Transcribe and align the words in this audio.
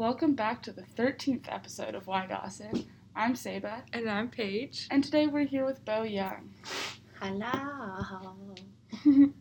Welcome 0.00 0.32
back 0.34 0.62
to 0.62 0.72
the 0.72 0.80
13th 0.80 1.44
episode 1.52 1.94
of 1.94 2.06
Why 2.06 2.24
Dawson. 2.26 2.86
I'm 3.14 3.36
Saba, 3.36 3.82
And 3.92 4.08
I'm 4.08 4.30
Paige. 4.30 4.88
and 4.90 5.04
today 5.04 5.26
we're 5.26 5.44
here 5.44 5.66
with 5.66 5.84
Bo 5.84 6.04
Yeung. 6.04 6.48
Hello. 7.20 8.54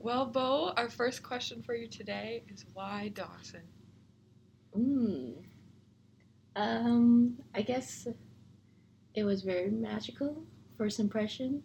Well, 0.00 0.26
Bo, 0.26 0.72
our 0.76 0.90
first 0.90 1.22
question 1.22 1.62
for 1.62 1.76
you 1.76 1.86
today 1.86 2.42
is 2.52 2.64
why 2.74 3.12
Dawson? 3.14 3.62
Mm. 4.76 5.34
Um, 6.56 7.38
I 7.54 7.62
guess 7.62 8.08
it 9.14 9.22
was 9.22 9.42
very 9.42 9.70
magical 9.70 10.42
first 10.76 10.98
impression, 10.98 11.62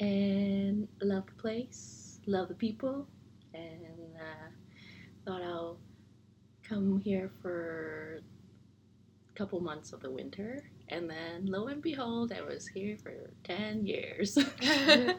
and 0.00 0.88
love 1.00 1.26
the 1.26 1.40
place, 1.40 2.18
love 2.26 2.48
the 2.48 2.54
people, 2.54 3.06
and 3.54 4.16
uh, 4.20 4.48
thought 5.24 5.42
I'll 5.42 5.78
come 6.72 7.00
here 7.00 7.30
for 7.42 8.20
a 9.30 9.38
couple 9.38 9.60
months 9.60 9.92
of 9.92 10.00
the 10.00 10.10
winter, 10.10 10.62
and 10.88 11.08
then 11.08 11.44
lo 11.46 11.66
and 11.66 11.82
behold, 11.82 12.32
I 12.32 12.40
was 12.42 12.66
here 12.66 12.96
for 13.02 13.12
ten 13.44 13.86
years. 13.86 14.38
yeah. 14.62 15.16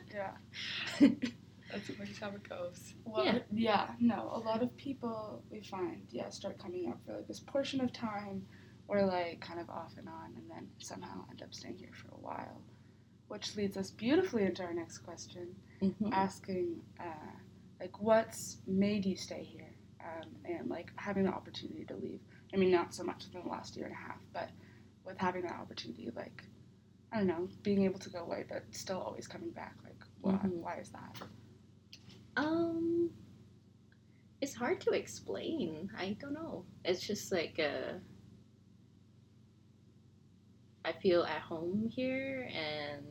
That's 1.00 1.90
always 1.90 2.20
how 2.20 2.30
it 2.30 2.48
goes. 2.48 2.94
Well, 3.06 3.26
Yeah. 3.26 3.40
yeah, 3.52 3.88
no, 4.00 4.32
a 4.34 4.40
lot 4.40 4.62
of 4.64 4.76
people 4.78 5.44
we 5.52 5.62
find, 5.62 6.02
yeah, 6.12 6.30
start 6.30 6.58
coming 6.60 6.90
up 6.90 7.00
for 7.06 7.14
like 7.16 7.28
this 7.28 7.40
portion 7.40 7.82
of 7.82 7.92
time 7.94 8.46
or 8.88 9.04
like 9.06 9.40
kind 9.42 9.60
of 9.60 9.70
off 9.70 9.94
and 9.98 10.08
on 10.08 10.34
and 10.36 10.50
then 10.50 10.68
somehow 10.80 11.26
end 11.32 11.42
up 11.42 11.54
staying 11.54 11.78
here 11.78 11.90
for 11.94 12.10
a 12.16 12.20
while. 12.20 12.62
Which 13.28 13.56
leads 13.56 13.78
us 13.78 13.90
beautifully 13.90 14.44
into 14.44 14.64
our 14.64 14.74
next 14.74 15.00
question, 15.00 15.56
Mhm. 15.82 16.12
asking 16.12 16.82
uh, 17.00 17.34
like 17.80 18.00
what's 18.00 18.58
made 18.68 19.06
you 19.06 19.16
stay 19.16 19.44
here 19.44 19.73
um, 20.04 20.30
and 20.46 20.70
like 20.70 20.92
having 20.96 21.24
the 21.26 21.32
opportunity 21.32 21.86
to 21.86 21.96
leave. 21.96 22.20
I 22.54 22.58
mean, 22.58 22.72
not 22.72 22.94
so 22.94 23.04
much 23.04 23.26
within 23.26 23.44
the 23.44 23.50
last 23.50 23.76
year 23.76 23.86
and 23.88 23.96
a 23.96 23.98
half, 23.98 24.20
but 24.34 24.50
with 25.06 25.18
having 25.18 25.44
that 25.44 25.54
opportunity, 25.60 26.12
like 26.16 26.44
I 27.12 27.18
don't 27.18 27.28
know, 27.28 27.48
being 27.64 27.84
able 27.84 28.00
to 28.00 28.10
go 28.10 28.20
away 28.20 28.46
but 28.50 28.64
still 28.72 29.00
always 29.00 29.28
coming 29.28 29.52
back. 29.52 29.76
Like, 29.84 30.04
why? 30.22 30.34
Mhm. 30.34 30.62
Why 30.62 30.78
is 30.80 30.90
that? 30.92 31.22
Um, 32.36 33.12
it's 34.42 34.56
hard 34.56 34.82
to 34.82 34.92
explain. 34.92 35.90
I 35.98 36.18
don't 36.20 36.34
know. 36.34 36.66
It's 36.84 37.06
just 37.06 37.32
like 37.32 37.60
uh, 37.60 38.00
I 40.86 40.92
feel 40.92 41.24
at 41.24 41.42
home 41.42 41.90
here, 41.90 42.50
and 42.54 43.06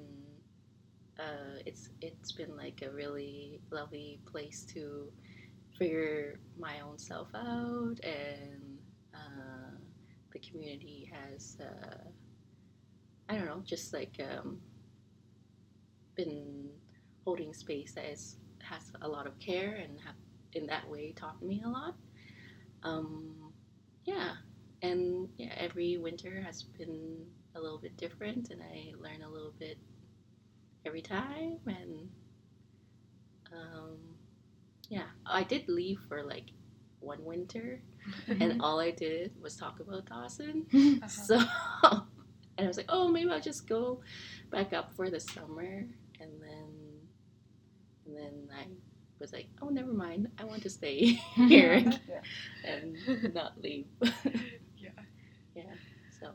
uh, 1.19 1.61
it's 1.65 1.91
it's 2.01 2.33
been 2.33 2.57
like 2.57 2.83
a 2.83 2.91
really 2.91 3.61
lovely 3.71 4.21
place 4.27 4.65
to 4.75 5.11
figure 5.83 6.39
my 6.59 6.81
own 6.81 6.97
self 6.97 7.29
out, 7.35 7.99
and 8.05 8.79
uh, 9.15 9.75
the 10.33 10.39
community 10.39 11.11
has 11.13 11.59
uh, 11.61 12.05
I 13.29 13.35
don't 13.37 13.47
know, 13.47 13.63
just 13.65 13.93
like 13.93 14.21
um, 14.21 14.61
been 16.15 16.69
holding 17.25 17.53
space 17.53 17.95
that 17.95 18.05
is 18.05 18.37
has 18.63 18.93
a 19.03 19.09
lot 19.09 19.27
of 19.27 19.37
care 19.41 19.75
and 19.75 19.99
have 20.01 20.15
in 20.53 20.67
that 20.67 20.89
way 20.89 21.13
taught 21.13 21.43
me 21.43 21.63
a 21.65 21.69
lot. 21.69 21.95
Um, 22.85 23.53
yeah, 24.05 24.35
and 24.83 25.29
yeah, 25.37 25.55
every 25.57 25.97
winter 25.97 26.43
has 26.43 26.63
been 26.63 27.27
a 27.57 27.61
little 27.61 27.79
bit 27.79 27.97
different, 27.97 28.51
and 28.51 28.63
I 28.63 28.93
learn 29.01 29.23
a 29.23 29.29
little 29.29 29.55
bit 29.59 29.79
every 30.87 31.03
time. 31.03 31.59
And 31.67 32.09
um, 33.53 33.99
yeah, 34.89 35.07
I 35.27 35.43
did 35.45 35.69
leave 35.69 36.01
for 36.09 36.23
like 36.23 36.51
one 37.01 37.25
winter, 37.25 37.83
and 38.29 38.61
all 38.61 38.81
I 38.81 38.91
did 38.91 39.33
was 39.41 39.57
talk 39.57 39.81
about 39.81 40.07
Dawson. 40.07 40.67
Uh-huh. 40.75 41.09
So, 41.09 41.37
and 42.59 42.67
I 42.67 42.69
was 42.69 42.77
like, 42.77 42.87
oh, 42.89 43.09
maybe 43.09 43.31
I'll 43.31 43.41
just 43.41 43.67
go 43.69 44.01
back 44.51 44.73
up 44.73 44.95
for 44.95 45.11
the 45.11 45.21
summer, 45.21 45.87
and 46.21 46.31
then, 46.41 46.71
and 48.07 48.17
then 48.17 48.49
I 48.57 48.67
was 49.19 49.33
like, 49.33 49.49
oh, 49.63 49.69
never 49.69 49.93
mind, 49.93 50.29
I 50.39 50.45
want 50.45 50.63
to 50.65 50.71
stay 50.71 51.05
here 51.35 51.75
yeah. 52.09 52.21
and 52.65 52.97
not 53.35 53.61
leave. 53.63 53.87
yeah. 54.77 54.91
yeah. 55.55 55.75
So, 56.21 56.33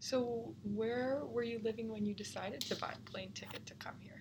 So, 0.00 0.54
where 0.64 1.22
were 1.26 1.42
you 1.44 1.60
living 1.62 1.88
when 1.90 2.04
you 2.06 2.14
decided 2.14 2.60
to 2.62 2.76
buy 2.76 2.94
a 2.96 3.10
plane 3.10 3.32
ticket 3.32 3.66
to 3.66 3.74
come 3.74 3.96
here? 4.00 4.17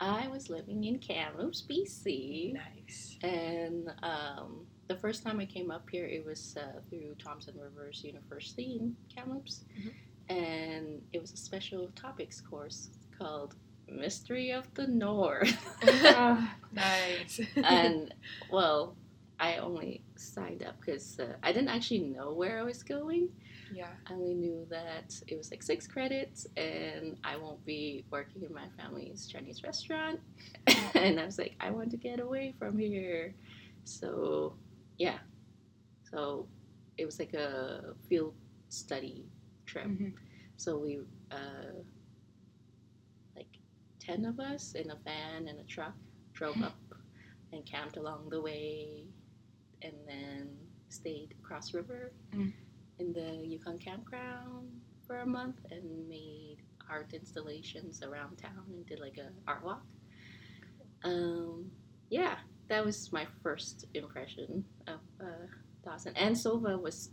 I 0.00 0.28
was 0.28 0.48
living 0.48 0.84
in 0.84 0.98
Kamloops, 1.00 1.64
BC, 1.68 2.54
Nice. 2.54 3.18
and 3.22 3.90
um, 4.02 4.66
the 4.86 4.96
first 4.96 5.24
time 5.24 5.40
I 5.40 5.44
came 5.46 5.70
up 5.72 5.88
here, 5.90 6.06
it 6.06 6.24
was 6.24 6.56
uh, 6.56 6.80
through 6.88 7.16
Thompson 7.22 7.54
Rivers 7.58 8.02
University 8.04 8.78
in 8.80 8.96
Kamloops, 9.14 9.64
Mhm. 9.80 9.92
and 10.28 11.02
it 11.12 11.20
was 11.20 11.32
a 11.32 11.36
special 11.36 11.88
topics 11.96 12.40
course 12.40 12.90
called 13.18 13.56
Mystery 13.88 14.52
of 14.52 14.72
the 14.74 14.86
North. 14.86 15.56
Ah, 16.04 16.54
Nice. 16.72 17.40
and 17.64 18.14
well, 18.50 18.96
I 19.40 19.56
only 19.56 20.02
signed 20.16 20.62
up 20.62 20.76
because 20.80 21.18
uh, 21.18 21.32
I 21.42 21.52
didn't 21.52 21.70
actually 21.70 22.00
know 22.00 22.32
where 22.32 22.58
I 22.60 22.62
was 22.62 22.82
going. 22.84 23.30
Yeah. 23.70 23.88
I 24.06 24.12
only 24.14 24.34
knew 24.34 24.66
that 24.70 25.14
it 25.26 25.36
was 25.36 25.50
like 25.50 25.62
six 25.62 25.86
credits, 25.86 26.46
and 26.56 27.16
I 27.24 27.36
won't 27.36 27.64
be 27.64 28.04
working 28.10 28.42
in 28.42 28.52
my 28.54 28.66
family's 28.78 29.26
Chinese 29.26 29.62
restaurant. 29.62 30.20
and 30.94 31.20
I 31.20 31.24
was 31.26 31.38
like, 31.38 31.54
I 31.60 31.70
want 31.70 31.90
to 31.90 31.96
get 31.96 32.20
away 32.20 32.54
from 32.58 32.78
here. 32.78 33.34
So, 33.84 34.54
yeah. 34.98 35.18
So 36.10 36.46
it 36.96 37.04
was 37.04 37.18
like 37.18 37.34
a 37.34 37.94
field 38.08 38.34
study 38.68 39.26
trip. 39.66 39.86
mhm. 39.86 40.12
So 40.56 40.78
we, 40.78 41.00
uh, 41.30 41.72
like 43.36 43.58
10 44.00 44.24
of 44.24 44.40
us 44.40 44.74
in 44.74 44.90
a 44.90 44.96
van 45.04 45.48
and 45.48 45.60
a 45.60 45.64
truck, 45.64 45.94
drove 46.32 46.60
up 46.62 46.76
and 47.52 47.64
camped 47.64 47.96
along 47.96 48.28
the 48.30 48.40
way 48.40 49.04
and 49.82 49.92
then 50.06 50.48
stayed 50.88 51.34
across 51.42 51.74
river 51.74 52.12
Mm. 52.34 52.52
In 52.98 53.12
the 53.12 53.46
Yukon 53.46 53.78
campground 53.78 54.68
for 55.06 55.20
a 55.20 55.26
month 55.26 55.56
and 55.70 56.08
made 56.08 56.58
art 56.90 57.12
installations 57.12 58.02
around 58.02 58.36
town 58.38 58.64
and 58.68 58.86
did 58.86 59.00
like 59.00 59.18
a 59.18 59.28
art 59.46 59.64
walk. 59.64 59.82
Um, 61.04 61.70
yeah, 62.10 62.36
that 62.68 62.84
was 62.84 63.12
my 63.12 63.26
first 63.42 63.86
impression 63.94 64.64
of 64.86 65.00
uh, 65.20 65.46
Dawson. 65.84 66.12
And 66.16 66.34
Sova 66.34 66.80
was, 66.80 67.10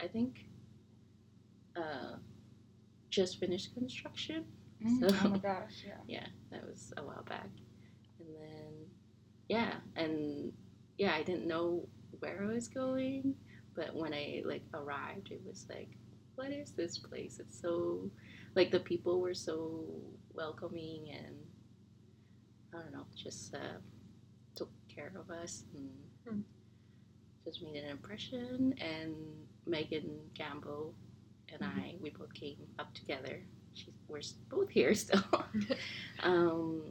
I 0.00 0.08
think, 0.08 0.46
uh, 1.76 2.16
just 3.10 3.38
finished 3.38 3.74
construction. 3.74 4.44
Mm, 4.84 5.00
So- 5.10 5.16
oh 5.24 5.28
my 5.30 5.38
gosh, 5.38 5.84
yeah. 5.86 5.94
Yeah, 6.08 6.26
that 6.50 6.66
was 6.66 6.92
a 6.96 7.02
while 7.02 7.24
back. 7.28 7.48
And 8.18 8.28
then, 8.34 8.72
yeah, 9.48 9.74
and 9.96 10.52
yeah, 10.98 11.14
I 11.14 11.22
didn't 11.22 11.46
know 11.46 11.86
where 12.18 12.42
I 12.42 12.52
was 12.54 12.68
going, 12.68 13.34
but 13.74 13.94
when 13.94 14.12
I 14.14 14.42
like 14.44 14.62
arrived, 14.74 15.30
it 15.30 15.40
was 15.46 15.66
like, 15.68 15.88
what 16.36 16.50
is 16.52 16.72
this 16.72 16.98
place? 16.98 17.38
It's 17.40 17.60
so, 17.60 18.10
like 18.54 18.70
the 18.70 18.80
people 18.80 19.20
were 19.20 19.34
so 19.34 19.84
welcoming 20.34 21.10
and 21.12 21.36
I 22.74 22.82
don't 22.82 22.92
know, 22.92 23.06
just 23.16 23.54
uh, 23.54 23.78
took 24.56 24.70
care 24.94 25.12
of 25.16 25.30
us 25.30 25.64
and 25.74 25.90
Hmm. 26.28 26.40
just 27.44 27.62
made 27.62 27.82
an 27.82 27.90
impression. 27.90 28.74
And 28.80 29.14
Megan 29.66 30.18
Gamble 30.34 30.94
and 31.52 31.62
I, 31.64 31.94
we 32.00 32.10
both 32.10 32.32
came 32.34 32.56
up 32.78 32.94
together. 32.94 33.42
She's, 33.74 33.94
we're 34.08 34.20
both 34.50 34.70
here 34.70 34.94
still. 34.94 35.22
um, 36.22 36.82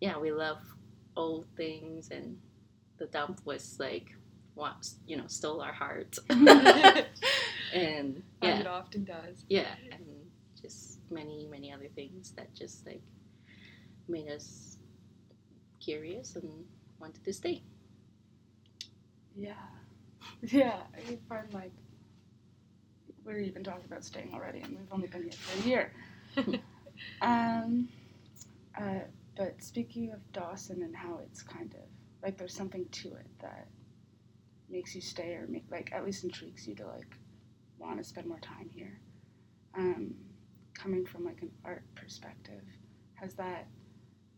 yeah, 0.00 0.18
we 0.18 0.32
love 0.32 0.58
old 1.16 1.46
things, 1.56 2.10
and 2.10 2.38
the 2.98 3.06
dump 3.06 3.40
was 3.44 3.76
like, 3.78 4.14
what 4.54 4.88
you 5.06 5.16
know, 5.16 5.26
stole 5.26 5.60
our 5.60 5.72
hearts. 5.72 6.18
and 6.30 8.22
yeah, 8.42 8.60
it 8.60 8.66
often 8.66 9.04
does. 9.04 9.44
yeah, 9.48 9.74
and 9.92 10.04
just 10.60 10.98
many, 11.10 11.46
many 11.50 11.72
other 11.72 11.88
things 11.94 12.32
that 12.36 12.54
just 12.54 12.86
like 12.86 13.02
made 14.08 14.28
us 14.28 14.78
curious 15.80 16.36
and 16.36 16.48
wanted 16.98 17.24
to 17.24 17.32
stay. 17.32 17.62
Yeah. 19.36 19.52
Yeah. 20.42 20.80
I 20.96 21.18
find 21.28 21.52
like 21.52 21.72
we're 23.24 23.38
even 23.38 23.62
talking 23.62 23.84
about 23.86 24.04
staying 24.04 24.30
already 24.34 24.60
and 24.60 24.70
we've 24.70 24.92
only 24.92 25.06
been 25.06 25.22
here 25.22 25.32
for 25.32 25.58
a 25.58 25.62
year. 25.68 25.92
um 27.22 27.88
uh 28.78 29.00
but 29.36 29.62
speaking 29.62 30.12
of 30.12 30.20
Dawson 30.32 30.82
and 30.82 30.94
how 30.96 31.18
it's 31.24 31.42
kind 31.42 31.74
of 31.74 31.80
like 32.22 32.38
there's 32.38 32.54
something 32.54 32.86
to 32.90 33.08
it 33.08 33.26
that 33.40 33.68
makes 34.70 34.94
you 34.94 35.00
stay 35.00 35.34
or 35.34 35.46
make 35.48 35.64
like 35.70 35.92
at 35.92 36.04
least 36.04 36.24
intrigues 36.24 36.66
you 36.66 36.74
to 36.76 36.86
like 36.86 37.18
want 37.78 37.98
to 37.98 38.04
spend 38.04 38.26
more 38.26 38.40
time 38.40 38.68
here. 38.70 39.00
Um 39.76 40.14
coming 40.76 41.06
from 41.06 41.24
like 41.24 41.42
an 41.42 41.50
art 41.64 41.84
perspective, 41.94 42.62
has 43.14 43.34
that 43.34 43.66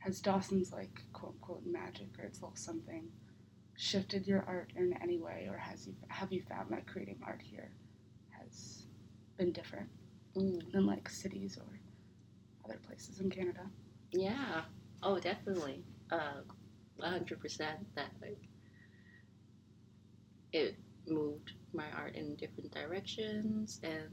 has 0.00 0.20
Dawson's 0.20 0.72
like 0.72 1.02
quote 1.12 1.32
unquote 1.34 1.62
magic 1.66 2.08
or 2.18 2.24
its 2.24 2.40
little 2.42 2.56
something 2.56 3.08
shifted 3.76 4.26
your 4.26 4.44
art 4.46 4.72
in 4.76 4.94
any 5.02 5.18
way 5.18 5.48
or 5.50 5.58
has 5.58 5.86
you 5.86 5.94
have 6.08 6.32
you 6.32 6.42
found 6.48 6.70
that 6.70 6.86
creating 6.86 7.18
art 7.26 7.42
here 7.42 7.70
has 8.30 8.86
been 9.36 9.52
different 9.52 9.88
Mm. 10.36 10.70
than 10.72 10.84
like 10.86 11.08
cities 11.08 11.56
or 11.56 11.64
other 12.64 12.78
places 12.86 13.20
in 13.20 13.30
Canada? 13.30 13.70
Yeah. 14.12 14.64
Oh, 15.02 15.18
definitely. 15.18 15.82
Uh, 16.10 16.42
a 17.00 17.08
hundred 17.08 17.40
percent. 17.40 17.78
That 17.94 18.10
like 18.20 18.45
it 20.56 20.76
moved 21.08 21.52
my 21.72 21.86
art 21.96 22.14
in 22.16 22.34
different 22.36 22.72
directions, 22.72 23.80
and 23.82 24.10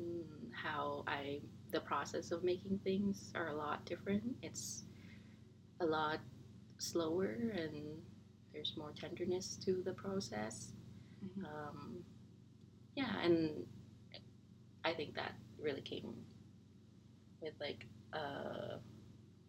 how 0.53 1.03
I 1.07 1.41
the 1.71 1.81
process 1.81 2.31
of 2.31 2.43
making 2.43 2.79
things 2.83 3.31
are 3.35 3.49
a 3.49 3.55
lot 3.55 3.85
different. 3.85 4.23
It's 4.41 4.83
a 5.81 5.85
lot 5.85 6.19
slower, 6.77 7.31
and 7.55 8.01
there's 8.53 8.73
more 8.77 8.93
tenderness 8.93 9.57
to 9.65 9.81
the 9.83 9.93
process. 9.93 10.73
Mhm. 11.23 11.45
Um, 11.45 12.03
yeah, 12.95 13.19
and 13.21 13.65
I 14.83 14.93
think 14.93 15.15
that 15.15 15.33
really 15.59 15.81
came 15.81 16.13
with 17.41 17.53
like 17.59 17.85
uh, 18.13 18.77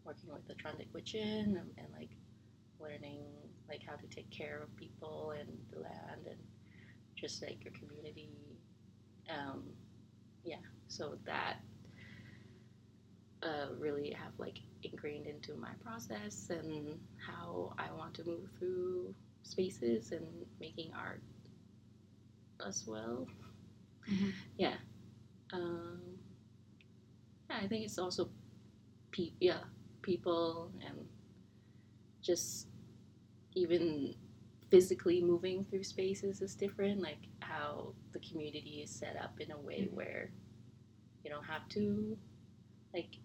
working 0.05 0.31
with 0.33 0.47
the 0.47 0.55
Tr'ondëk 0.55 0.91
Hwëch'in 0.93 1.59
and, 1.61 1.71
and 1.79 1.89
like 1.99 2.11
learning 2.81 3.25
like 3.69 3.83
how 3.87 3.97
to 3.97 4.07
take 4.09 4.31
care 4.31 4.63
of 4.63 4.75
people 4.77 5.33
and 5.39 5.49
the 5.73 5.81
land 5.81 6.27
and 6.29 6.39
just 7.25 7.43
like 7.43 7.65
your 7.65 7.73
community. 7.73 8.29
Um, 9.31 9.63
yeah, 10.45 10.61
so 10.89 11.17
that 11.25 11.57
uh, 13.43 13.69
really 13.79 14.11
have 14.11 14.33
like 14.39 14.59
ingrained 14.83 15.27
into 15.27 15.55
my 15.57 15.71
process 15.83 16.51
and 16.51 16.99
how 17.27 17.73
I 17.79 17.91
want 17.97 18.15
to 18.15 18.25
move 18.25 18.51
through 18.59 19.15
spaces 19.43 20.13
and 20.13 20.27
making 20.61 20.93
art 20.95 21.23
as 22.67 22.85
well. 22.87 23.27
Mhm. 24.09 24.33
Yeah. 24.59 24.77
Um, 25.53 26.01
yeah, 27.51 27.59
I 27.63 27.69
think 27.69 27.85
it's 27.85 27.99
also 27.99 28.31
pe- 29.13 29.33
yeah, 29.41 29.65
people 30.03 30.73
and 30.87 31.07
just 32.23 32.69
even 33.55 34.15
physically 34.71 35.23
moving 35.23 35.65
through 35.65 35.85
spaces 35.85 36.41
is 36.43 36.55
different. 36.55 37.01
Like 37.01 37.29
how 37.41 37.95
the 38.13 38.19
community 38.21 38.81
is 38.83 38.91
set 38.91 39.17
up 39.17 39.41
in 39.41 39.51
a 39.53 39.59
way 39.59 39.83
Mhm. 39.83 39.93
where 39.93 40.31
you 41.25 41.31
don't 41.31 41.45
have 41.45 41.69
to 41.71 42.19
like 42.95 43.19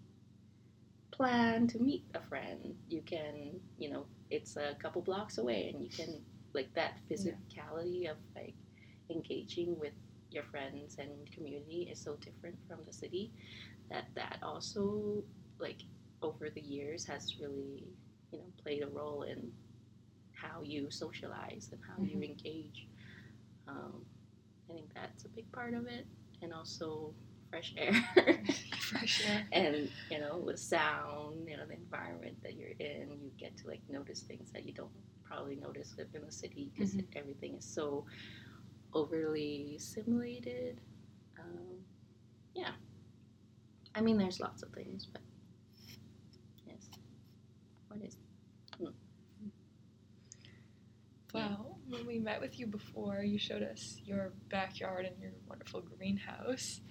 plan 1.11 1.67
to 1.67 1.79
meet 1.79 2.05
a 2.13 2.21
friend. 2.21 2.75
You 2.89 3.01
can, 3.01 3.59
you 3.77 3.89
know, 3.89 4.05
it's 4.29 4.55
a 4.57 4.75
couple 4.81 5.01
blocks 5.01 5.37
away, 5.37 5.69
and 5.69 5.83
you 5.83 5.89
can 5.89 6.21
like 6.53 6.73
that 6.73 6.99
physicality 7.09 8.09
of 8.09 8.17
like 8.35 8.55
engaging 9.09 9.77
with 9.79 9.93
your 10.31 10.43
friends 10.43 10.97
and 10.99 11.09
community 11.31 11.89
is 11.91 11.99
so 11.99 12.15
different 12.17 12.55
from 12.67 12.79
the 12.85 12.93
city 12.93 13.31
that 13.89 14.05
that 14.15 14.37
also 14.43 15.23
like 15.59 15.81
over 16.21 16.49
the 16.49 16.61
years 16.61 17.05
has 17.05 17.37
really 17.39 17.87
you 18.31 18.39
know 18.39 18.45
played 18.63 18.83
a 18.83 18.87
role 18.87 19.23
in 19.23 19.51
how 20.41 20.61
you 20.61 20.89
socialize 20.89 21.69
and 21.71 21.81
how 21.87 22.01
you 22.03 22.19
Mhm. 22.19 22.29
engage 22.29 22.87
um, 23.67 24.05
i 24.69 24.73
think 24.73 24.93
that's 24.93 25.25
a 25.25 25.29
big 25.29 25.51
part 25.51 25.73
of 25.73 25.87
it 25.87 26.05
and 26.41 26.53
also 26.53 27.13
fresh 27.49 27.73
air 27.77 27.93
Fresh 28.79 29.21
air. 29.25 29.47
and 29.53 29.89
you 30.09 30.19
know 30.19 30.37
with 30.37 30.59
sound 30.59 31.47
you 31.49 31.57
know 31.57 31.65
the 31.67 31.73
environment 31.73 32.35
that 32.43 32.55
you're 32.55 32.75
in 32.79 33.09
you 33.21 33.31
get 33.39 33.55
to 33.57 33.67
like 33.67 33.81
notice 33.89 34.21
things 34.21 34.51
that 34.51 34.65
you 34.65 34.73
don't 34.73 34.91
probably 35.23 35.55
notice 35.55 35.95
in 36.13 36.21
the 36.25 36.31
city 36.31 36.71
because 36.73 36.95
Mhm. 36.95 37.05
everything 37.15 37.55
is 37.55 37.65
so 37.65 38.05
overly 38.93 39.77
simulated 39.79 40.81
um, 41.39 41.77
yeah 42.55 42.71
i 43.95 44.01
mean 44.01 44.17
there's 44.17 44.39
lots 44.39 44.63
of 44.63 44.71
things 44.71 45.05
but 45.11 45.21
yes 46.67 46.89
what 47.89 48.01
is 48.03 48.17
Well, 51.33 51.77
when 51.87 52.07
we 52.07 52.17
met 52.19 52.41
with 52.41 52.59
you 52.59 52.65
before, 52.65 53.21
you 53.21 53.37
showed 53.37 53.61
us 53.61 53.97
your 54.03 54.33
backyard 54.49 55.05
and 55.05 55.19
your 55.21 55.31
wonderful 55.47 55.81
greenhouse. 55.81 56.81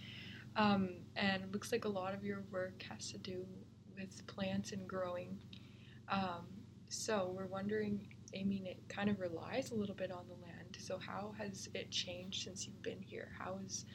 Um, 0.55 1.01
and 1.17 1.43
it 1.43 1.53
looks 1.53 1.73
like 1.73 1.85
a 1.85 1.89
lot 1.89 2.15
of 2.15 2.25
your 2.25 2.45
work 2.53 2.83
has 2.89 3.11
to 3.13 3.19
do 3.19 3.45
with 3.97 4.27
plants 4.27 4.73
and 4.73 4.87
growing. 4.87 5.39
Um, 6.09 6.47
so 6.89 7.35
we're 7.37 7.47
wondering, 7.47 8.09
I 8.39 8.45
mean, 8.45 8.67
it 8.67 8.89
kind 8.89 9.11
of 9.11 9.19
relies 9.21 9.71
a 9.73 9.75
little 9.75 9.95
bit 9.95 10.13
on 10.13 10.25
the 10.29 10.35
land. 10.35 10.77
So 10.79 10.99
how 10.99 11.35
has 11.39 11.69
it 11.75 11.91
changed 11.91 12.45
since 12.45 12.67
you've 12.67 12.83
been 12.83 13.03
here? 13.03 13.31
How 13.39 13.59
is 13.65 13.87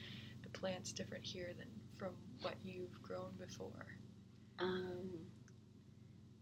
the 0.41 0.49
plants 0.49 0.91
different 0.91 1.25
here 1.25 1.53
than 1.57 1.67
from 1.97 2.11
what 2.41 2.55
you've 2.63 3.01
grown 3.01 3.31
before? 3.39 3.87
Um, 4.59 5.09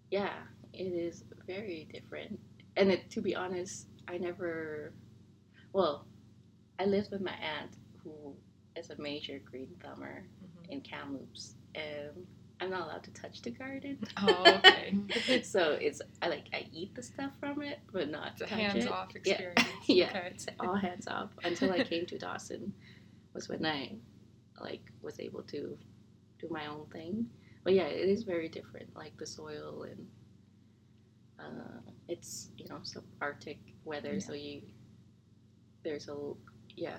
yeah, 0.10 0.34
it 0.74 0.84
is 0.84 1.24
very 1.46 1.88
different. 1.94 2.40
And 2.78 2.92
it, 2.92 3.10
to 3.12 3.22
be 3.22 3.36
honest, 3.36 3.88
I 4.08 4.18
never. 4.18 4.94
Well, 5.74 6.06
I 6.80 6.86
lived 6.86 7.12
with 7.12 7.22
my 7.22 7.34
aunt, 7.34 7.78
who 8.04 8.36
is 8.76 8.90
a 8.90 9.02
major 9.02 9.40
green 9.40 9.70
thumber 9.82 10.26
mm-hmm. 10.44 10.72
in 10.72 10.82
Kamloops, 10.82 11.56
and 11.76 12.26
I'm 12.60 12.70
not 12.70 12.84
allowed 12.84 13.04
to 13.04 13.12
touch 13.12 13.42
the 13.42 13.52
garden. 13.52 13.98
Oh, 14.18 14.60
okay. 14.66 15.42
so 15.44 15.78
it's 15.82 16.02
I 16.22 16.28
like 16.28 16.46
I 16.54 16.68
eat 16.72 16.94
the 16.96 17.02
stuff 17.04 17.32
from 17.40 17.62
it, 17.64 17.80
but 17.92 18.10
not 18.10 18.34
It's 18.34 18.42
a 18.44 18.48
hands 18.48 18.86
it. 18.86 18.92
off 18.92 19.10
Yeah. 19.14 19.20
experience. 19.20 19.62
yeah, 19.88 20.10
Okay. 20.10 20.28
it's 20.32 20.46
all 20.60 20.76
hands 20.76 21.08
off 21.08 21.30
until 21.44 21.72
I 21.72 21.84
came 21.84 22.06
to 22.08 22.18
Dawson. 22.18 22.74
Was 23.34 23.50
when 23.50 23.66
I 23.66 23.96
like 24.60 24.92
was 25.02 25.20
able 25.20 25.42
to 25.44 25.78
do 26.40 26.48
my 26.50 26.68
own 26.68 26.86
thing. 26.92 27.28
But 27.64 27.74
yeah, 27.74 27.86
it 27.86 28.10
is 28.10 28.24
very 28.24 28.50
different. 28.50 28.96
Like 28.96 29.18
the 29.18 29.26
soil 29.26 29.84
and 29.90 30.08
uh, 31.42 31.82
it's 32.08 32.50
you 32.58 32.66
know 32.70 32.80
some 32.84 33.04
Arctic 33.22 33.60
weather, 33.86 34.14
Yeah. 34.14 34.20
so 34.20 34.34
you 34.34 34.62
there's 35.84 36.08
a 36.10 36.18
yeah 36.76 36.98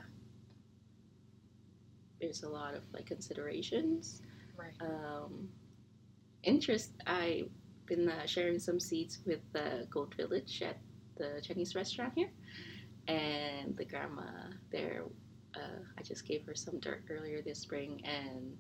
there's 2.20 2.42
a 2.42 2.48
lot 2.48 2.74
of 2.74 2.82
like 2.92 3.06
considerations 3.06 4.22
Right. 4.56 4.74
um, 4.80 5.48
interest, 6.44 6.92
I've 7.06 7.48
been 7.86 8.08
uh, 8.08 8.26
sharing 8.26 8.58
some 8.58 8.78
seeds 8.80 9.20
with 9.26 9.40
the 9.52 9.86
Gold 9.90 10.14
Village 10.16 10.62
at 10.62 10.78
the 11.16 11.40
Chinese 11.42 11.74
restaurant 11.74 12.12
here, 12.16 12.30
and 13.08 13.76
the 13.76 13.84
grandma 13.84 14.22
there. 14.70 15.04
Uh, 15.54 15.80
I 15.98 16.02
just 16.02 16.26
gave 16.26 16.44
her 16.46 16.54
some 16.54 16.81
dirt 16.81 17.05
earlier 17.10 17.43
this 17.43 17.60
spring, 17.60 18.02
and 18.05 18.56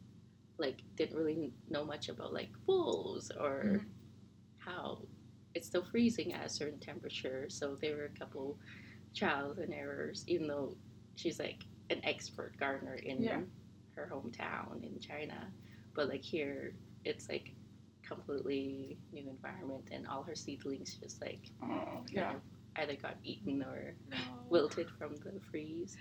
like 0.58 0.82
didn't 0.96 1.16
really 1.16 1.52
know 1.70 1.84
much 1.84 2.08
about 2.08 2.32
like 2.32 2.50
wolves 2.66 3.30
or 3.38 3.64
Mhm. 3.64 3.86
how 4.58 5.02
it's 5.54 5.66
still 5.68 5.84
freezing 5.84 6.32
at 6.32 6.46
a 6.46 6.48
certain 6.48 6.78
temperature. 6.80 7.46
So 7.48 7.76
there 7.80 7.96
were 7.96 8.06
a 8.06 8.18
couple 8.18 8.58
trials 9.14 9.58
and 9.58 9.72
errors, 9.72 10.24
even 10.26 10.46
though 10.48 10.76
she's 11.16 11.38
like 11.38 11.64
an 11.90 12.00
expert 12.04 12.56
gardener 12.58 12.94
in 12.94 13.22
Yeah. 13.22 13.40
her 13.96 14.10
hometown 14.12 14.82
in 14.82 14.98
China. 15.00 15.52
But 15.94 16.08
like 16.08 16.22
here, 16.22 16.74
it's 17.04 17.28
like 17.28 17.54
completely 18.06 18.98
new 19.12 19.28
environment, 19.30 19.88
and 19.92 20.06
all 20.06 20.22
her 20.24 20.34
seedlings 20.34 20.98
just 21.02 21.20
like 21.20 21.50
Oh, 21.62 21.68
kind 21.68 22.08
yeah. 22.12 22.34
of 22.36 22.40
either 22.76 22.96
got 22.96 23.16
eaten 23.24 23.62
or 23.62 23.94
No. 24.10 24.16
wilted 24.50 24.88
from 24.98 25.16
the 25.16 25.40
freeze. 25.50 25.96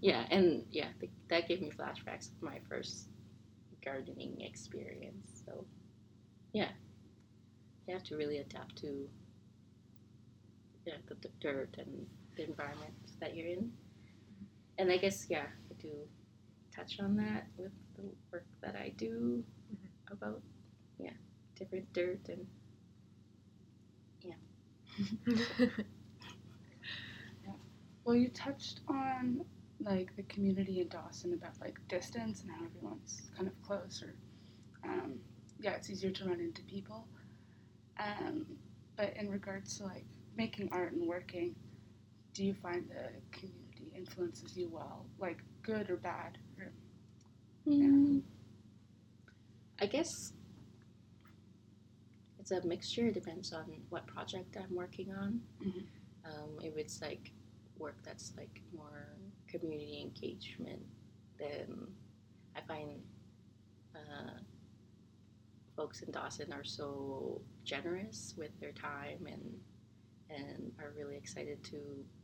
Yeah, 0.00 0.26
and 0.30 0.64
yeah, 0.70 0.88
th- 1.00 1.12
that 1.30 1.48
gave 1.48 1.60
me 1.62 1.70
flashbacks 1.70 2.30
of 2.32 2.42
my 2.42 2.58
first 2.68 3.08
gardening 3.84 4.40
experience. 4.40 5.42
So, 5.46 5.66
yeah, 6.52 6.70
you 7.92 7.98
have 7.98 8.06
to 8.06 8.16
really 8.16 8.38
adapt 8.38 8.74
to 8.78 9.06
yeah, 10.86 10.94
the, 11.08 11.14
the 11.16 11.28
dirt 11.40 11.76
and 11.78 12.06
the 12.36 12.44
environment 12.48 12.94
that 13.20 13.36
you're 13.36 13.48
in. 13.48 13.70
And 14.78 14.90
I 14.90 14.96
guess 14.96 15.26
yeah, 15.28 15.44
I 15.70 15.74
do 15.80 15.90
touch 16.74 16.98
on 17.00 17.16
that 17.16 17.46
with 17.58 17.72
the 17.96 18.04
work 18.32 18.46
that 18.62 18.76
I 18.76 18.94
do 18.96 19.44
about 20.10 20.40
yeah 20.98 21.12
different 21.56 21.92
dirt 21.92 22.20
and 22.28 22.46
yeah. 24.22 24.34
yeah. 25.36 25.66
Well, 28.04 28.16
you 28.16 28.30
touched 28.30 28.80
on 28.88 29.44
like 29.80 30.16
the 30.16 30.22
community 30.24 30.80
in 30.80 30.88
Dawson 30.88 31.34
about 31.34 31.60
like 31.60 31.78
distance 31.88 32.42
and 32.42 32.50
how 32.50 32.64
everyone's 32.64 33.30
kind 33.36 33.46
of 33.48 33.54
close 33.62 34.02
or 34.02 34.14
um, 34.88 35.20
yeah, 35.60 35.72
it's 35.72 35.90
easier 35.90 36.10
to 36.10 36.24
run 36.24 36.40
into 36.40 36.62
people. 36.62 37.06
Um, 37.98 38.46
but 38.96 39.14
in 39.16 39.28
regards 39.30 39.78
to 39.78 39.84
like 39.84 40.04
making 40.36 40.68
art 40.72 40.92
and 40.92 41.06
working, 41.06 41.54
do 42.34 42.44
you 42.44 42.54
find 42.54 42.88
the 42.88 43.10
community 43.36 43.92
influences 43.96 44.56
you 44.56 44.68
well, 44.72 45.06
like 45.18 45.38
good 45.62 45.90
or 45.90 45.96
bad? 45.96 46.38
Or, 46.58 46.72
Mm, 47.64 48.22
I 49.80 49.86
guess 49.86 50.32
it's 52.40 52.50
a 52.50 52.60
mixture. 52.66 53.06
It 53.06 53.14
depends 53.14 53.52
on 53.52 53.64
what 53.88 54.04
project 54.08 54.56
I'm 54.56 54.74
working 54.74 55.12
on. 55.14 55.40
Mhm. 55.64 55.86
Um, 56.24 56.58
if 56.60 56.76
it's 56.76 57.00
like 57.00 57.30
work 57.78 57.96
that's 58.02 58.32
like 58.36 58.60
more 58.74 59.06
community 59.46 60.00
engagement, 60.00 60.84
then 61.38 61.86
I 62.56 62.62
find 62.62 63.00
uh, 63.94 64.40
folks 65.76 66.02
in 66.02 66.10
Dawson 66.10 66.52
are 66.52 66.64
so 66.64 67.40
generous 67.64 68.34
with 68.36 68.50
their 68.60 68.72
time 68.72 69.26
and 69.26 69.58
and 70.30 70.72
are 70.78 70.92
really 70.96 71.16
excited 71.16 71.62
to 71.64 71.78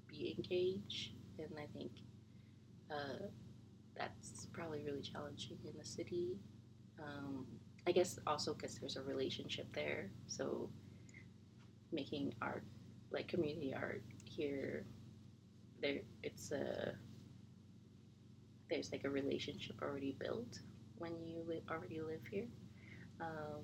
be 0.09 0.35
engaged. 0.39 1.13
And 1.39 1.51
I 1.59 1.67
think 1.77 1.93
uh, 2.91 3.27
that's 3.97 4.47
probably 4.53 4.81
really 4.83 5.03
challenging 5.03 5.59
in 5.65 5.73
the 5.79 5.85
city. 5.85 6.39
Um, 6.99 7.47
I 7.87 7.93
guess 7.93 8.19
also 8.27 8.55
because 8.55 8.77
there's 8.79 8.97
a 8.97 9.03
relationship 9.03 9.67
there, 9.75 10.11
so 10.27 10.71
making 11.93 12.35
art 12.43 12.65
like 13.11 13.29
community 13.29 13.75
art 13.75 14.03
here 14.25 14.85
there 15.81 16.01
it's 16.23 16.53
a 16.53 16.93
there's 18.71 18.93
like 18.93 19.05
a 19.05 19.11
relationship 19.11 19.77
already 19.83 20.17
built 20.19 20.61
when 20.99 21.13
you 21.25 21.43
li- 21.47 21.63
already 21.71 22.01
live 22.01 22.21
here 22.31 22.47
um, 23.21 23.63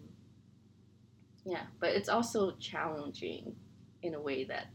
yeah 1.44 1.64
but 1.80 1.90
it's 1.90 2.08
also 2.08 2.52
challenging 2.58 3.54
in 4.02 4.14
a 4.14 4.20
way 4.20 4.44
that 4.44 4.66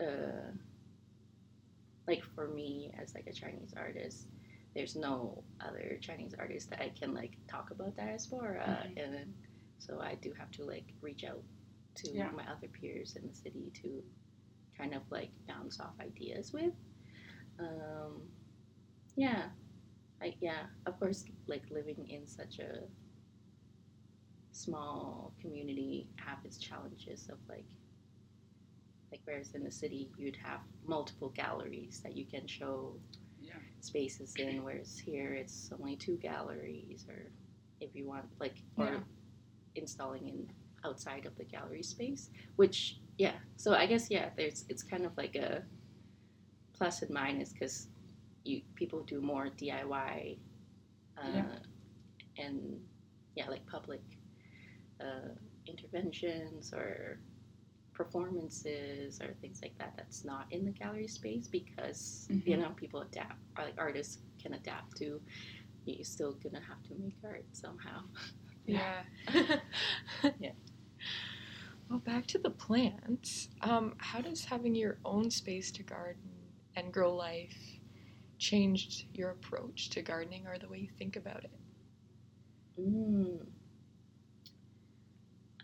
uh, 0.00 0.52
like 2.06 2.22
for 2.34 2.48
me 2.48 2.92
as 3.00 3.14
like 3.14 3.26
a 3.26 3.32
chinese 3.32 3.74
artist 3.76 4.28
there's 4.74 4.96
no 4.96 5.42
other 5.60 5.98
chinese 6.00 6.34
artist 6.38 6.70
that 6.70 6.80
i 6.80 6.90
can 6.98 7.14
like 7.14 7.36
talk 7.50 7.70
about 7.70 7.96
diaspora 7.96 8.86
Mhm. 8.94 9.02
and 9.04 9.34
so 9.78 10.00
i 10.00 10.14
do 10.16 10.32
have 10.38 10.50
to 10.52 10.64
like 10.64 10.94
reach 11.00 11.24
out 11.24 11.42
to 11.96 12.10
Yeah. 12.12 12.30
my 12.30 12.44
other 12.44 12.68
peers 12.68 13.16
in 13.16 13.26
the 13.28 13.34
city 13.34 13.70
to 13.82 14.02
kind 14.76 14.94
of 14.94 15.02
like 15.10 15.30
bounce 15.48 15.80
off 15.80 15.94
ideas 16.00 16.52
with 16.52 16.72
um, 17.58 18.22
yeah 19.16 19.48
I, 20.22 20.34
yeah 20.40 20.66
of 20.86 20.98
course 21.00 21.24
like 21.48 21.62
living 21.70 22.06
in 22.08 22.26
such 22.28 22.60
a 22.60 22.82
small 24.58 25.32
community 25.40 26.08
have 26.16 26.38
its 26.44 26.58
challenges 26.58 27.28
of 27.30 27.38
like 27.48 27.64
like 29.12 29.20
whereas 29.24 29.54
in 29.54 29.62
the 29.64 29.70
city 29.70 30.10
you'd 30.18 30.36
have 30.42 30.60
multiple 30.86 31.30
galleries 31.30 32.00
that 32.04 32.16
you 32.16 32.26
can 32.26 32.46
show 32.46 32.94
Yeah. 33.40 33.60
spaces 33.80 34.34
in 34.38 34.64
whereas 34.64 34.98
here 34.98 35.34
it's 35.34 35.70
only 35.78 35.96
two 35.96 36.16
galleries 36.16 37.06
or 37.08 37.30
if 37.80 37.94
you 37.94 38.06
want 38.08 38.26
like 38.40 38.56
or 38.76 38.86
Yeah. 38.86 39.00
installing 39.76 40.28
in 40.28 40.50
outside 40.84 41.24
of 41.26 41.36
the 41.36 41.44
gallery 41.44 41.82
space 41.82 42.30
which 42.56 43.00
yeah 43.18 43.36
so 43.56 43.74
i 43.74 43.86
guess 43.86 44.10
yeah 44.10 44.30
there's 44.36 44.64
it's 44.68 44.82
kind 44.82 45.04
of 45.06 45.16
like 45.16 45.36
a 45.36 45.62
plus 46.76 47.02
and 47.02 47.10
minus 47.12 47.52
because 47.52 47.88
you 48.44 48.62
people 48.74 49.02
do 49.04 49.20
more 49.20 49.48
diy 49.60 50.38
uh, 51.18 51.30
Yeah. 51.34 51.58
and 52.38 52.80
yeah 53.36 53.48
like 53.48 53.64
public 53.66 54.02
uh, 55.00 55.34
interventions 55.66 56.72
or 56.72 57.20
performances 57.94 59.20
or 59.20 59.34
things 59.40 59.60
like 59.62 59.76
that 59.78 59.92
that's 59.96 60.24
not 60.24 60.46
in 60.52 60.64
the 60.64 60.70
gallery 60.70 61.08
space 61.08 61.48
because 61.48 62.30
you 62.44 62.56
Mhm. 62.56 62.60
know 62.60 62.70
people 62.76 63.00
adapt 63.00 63.40
or 63.58 63.64
like 63.64 63.74
artists 63.78 64.18
can 64.40 64.54
adapt 64.54 64.96
to 64.96 65.20
you're 65.84 66.04
still 66.04 66.34
gonna 66.34 66.60
have 66.68 66.82
to 66.84 66.94
make 66.96 67.16
art 67.24 67.46
somehow 67.52 68.02
Yeah. 68.66 69.04
Yeah. 70.38 70.52
Well, 71.88 72.00
back 72.00 72.26
to 72.28 72.38
the 72.38 72.50
plants. 72.50 73.48
Um, 73.62 73.94
how 73.98 74.20
does 74.20 74.44
having 74.46 74.74
your 74.74 74.98
own 75.04 75.30
space 75.30 75.70
to 75.72 75.82
garden 75.82 76.30
and 76.76 76.92
grow 76.92 77.14
life 77.14 77.80
changed 78.38 79.06
your 79.14 79.30
approach 79.30 79.90
to 79.90 80.02
gardening 80.02 80.46
or 80.46 80.58
the 80.58 80.68
way 80.68 80.78
you 80.78 80.90
think 80.98 81.16
about 81.16 81.44
it? 81.44 81.58
Mm. 82.78 83.57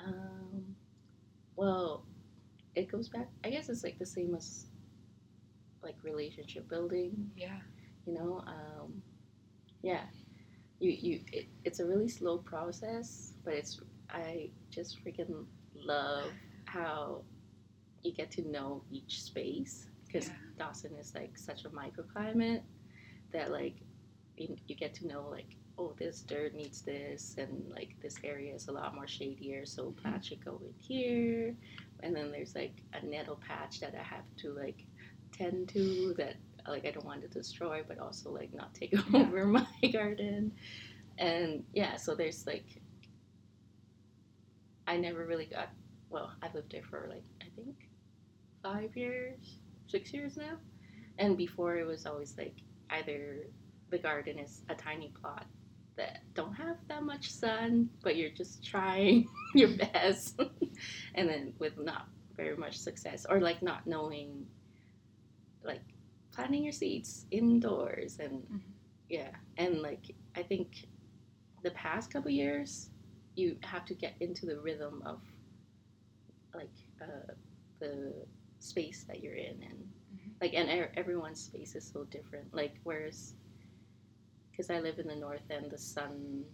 Um, 0.06 0.76
well, 1.56 2.04
it 2.74 2.90
goes 2.90 3.08
back. 3.08 3.28
I 3.44 3.50
guess 3.50 3.68
it's 3.68 3.84
like 3.84 3.98
the 3.98 4.06
same 4.06 4.34
as 4.34 4.66
like 5.82 5.96
relationship 6.02 6.68
building. 6.68 7.30
Yeah. 7.36 7.58
You 8.06 8.14
know, 8.14 8.44
um, 8.46 9.02
yeah. 9.82 10.02
You 10.80 10.90
you 10.90 11.20
it, 11.32 11.46
it's 11.64 11.80
a 11.80 11.86
really 11.86 12.08
slow 12.08 12.38
process, 12.38 13.34
but 13.44 13.54
it's 13.54 13.80
I 14.10 14.50
just 14.70 15.04
freaking 15.04 15.46
love 15.74 16.32
how 16.66 17.22
you 18.02 18.12
get 18.12 18.30
to 18.32 18.42
know 18.50 18.82
each 18.90 19.22
space 19.22 19.88
because 20.06 20.28
Yeah. 20.28 20.34
Dawson 20.58 20.94
is 20.96 21.14
like 21.14 21.36
such 21.38 21.64
a 21.64 21.70
microclimate 21.70 22.62
that 23.32 23.50
like 23.50 23.76
you, 24.36 24.56
you 24.66 24.76
get 24.76 24.94
to 24.94 25.06
know 25.06 25.28
like 25.30 25.56
oh 25.78 25.94
this 25.98 26.20
dirt 26.22 26.54
needs 26.54 26.82
this 26.82 27.34
and 27.38 27.64
like 27.74 27.96
this 28.00 28.16
area 28.22 28.54
is 28.54 28.68
a 28.68 28.72
lot 28.72 28.94
more 28.94 29.06
shadier 29.08 29.66
so 29.66 29.90
plants 30.02 30.28
should 30.28 30.44
go 30.44 30.60
in 30.64 30.72
here. 30.78 31.54
And 32.02 32.14
then 32.14 32.30
there's 32.30 32.54
like 32.54 32.82
a 32.92 33.04
nettle 33.04 33.40
patch 33.46 33.80
that 33.80 33.94
I 33.98 34.02
have 34.02 34.24
to 34.38 34.52
like 34.52 34.84
tend 35.36 35.68
to 35.70 36.14
that 36.18 36.36
like 36.68 36.86
I 36.86 36.90
don't 36.90 37.04
want 37.04 37.22
to 37.22 37.28
destroy 37.28 37.82
but 37.86 37.98
also 37.98 38.30
like 38.30 38.54
not 38.54 38.74
take 38.74 38.94
over 39.14 39.46
my 39.46 39.66
garden. 39.92 40.52
And 41.18 41.64
yeah 41.72 41.96
so 41.96 42.14
there's 42.14 42.46
like 42.46 42.66
I 44.86 44.96
never 44.96 45.26
really 45.26 45.46
got 45.46 45.70
well 46.10 46.32
I've 46.42 46.54
lived 46.54 46.72
there 46.72 46.82
for 46.88 47.06
like 47.08 47.24
I 47.42 47.46
think 47.56 47.74
five 48.62 48.96
years 48.96 49.58
six 49.88 50.12
years 50.12 50.36
now. 50.36 50.56
And 51.18 51.36
before 51.36 51.76
it 51.76 51.86
was 51.86 52.06
always 52.06 52.36
like 52.38 52.56
either 52.90 53.46
the 53.90 53.98
garden 53.98 54.38
is 54.38 54.62
a 54.68 54.74
tiny 54.74 55.12
plot 55.20 55.46
that 55.96 56.20
don't 56.34 56.54
have 56.54 56.76
that 56.88 57.02
much 57.02 57.30
sun 57.30 57.88
but 58.02 58.16
you're 58.16 58.30
just 58.30 58.64
trying 58.64 59.28
your 59.54 59.68
best 59.76 60.40
and 61.14 61.28
then 61.28 61.52
with 61.58 61.78
not 61.78 62.06
very 62.36 62.56
much 62.56 62.76
success 62.78 63.26
or 63.28 63.40
like 63.40 63.62
not 63.62 63.86
knowing 63.86 64.46
like 65.64 65.82
planting 66.32 66.64
your 66.64 66.72
seeds 66.72 67.26
indoors 67.30 68.18
and 68.18 68.42
Mhm. 68.50 68.60
yeah 69.08 69.30
and 69.56 69.80
like 69.82 70.14
i 70.36 70.42
think 70.42 70.86
the 71.62 71.70
past 71.72 72.12
couple 72.12 72.30
years 72.30 72.90
you 73.36 73.56
have 73.62 73.84
to 73.86 73.94
get 73.94 74.14
into 74.20 74.46
the 74.46 74.60
rhythm 74.60 75.02
of 75.06 75.20
like 76.54 76.70
uh, 77.02 77.32
the 77.80 78.12
space 78.58 79.04
that 79.08 79.22
you're 79.22 79.34
in 79.34 79.62
and 79.62 79.78
Mhm. 80.14 80.30
like 80.40 80.54
and 80.54 80.68
e- 80.70 80.92
everyone's 80.96 81.40
space 81.40 81.74
is 81.74 81.84
so 81.86 82.04
different 82.04 82.52
like 82.54 82.74
whereas 82.84 83.34
because 84.54 84.70
i 84.70 84.80
live 84.80 84.98
in 84.98 85.08
the 85.08 85.16
north 85.16 85.50
end 85.50 85.70
the 85.70 85.78
sun 85.78 86.44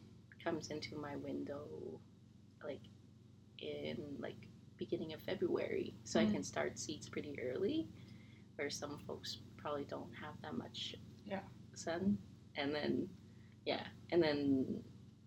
comes 0.43 0.69
into 0.71 0.97
my 0.97 1.17
window 1.17 1.63
like 2.65 2.81
in 3.61 3.97
like 4.19 4.37
beginning 4.79 5.13
of 5.13 5.21
february 5.21 5.95
so 6.05 6.19
i 6.21 6.25
Mm. 6.25 6.33
can 6.33 6.43
start 6.43 6.79
seeds 6.79 7.09
pretty 7.09 7.39
early 7.41 7.89
where 8.57 8.71
some 8.71 8.99
folks 9.07 9.39
probably 9.57 9.85
don't 9.85 10.13
have 10.21 10.35
that 10.43 10.55
much 10.57 10.95
Yeah. 11.27 11.41
sun 11.75 12.19
and 12.57 12.75
then 12.75 13.09
yeah 13.67 13.85
and 14.13 14.23
then 14.23 14.83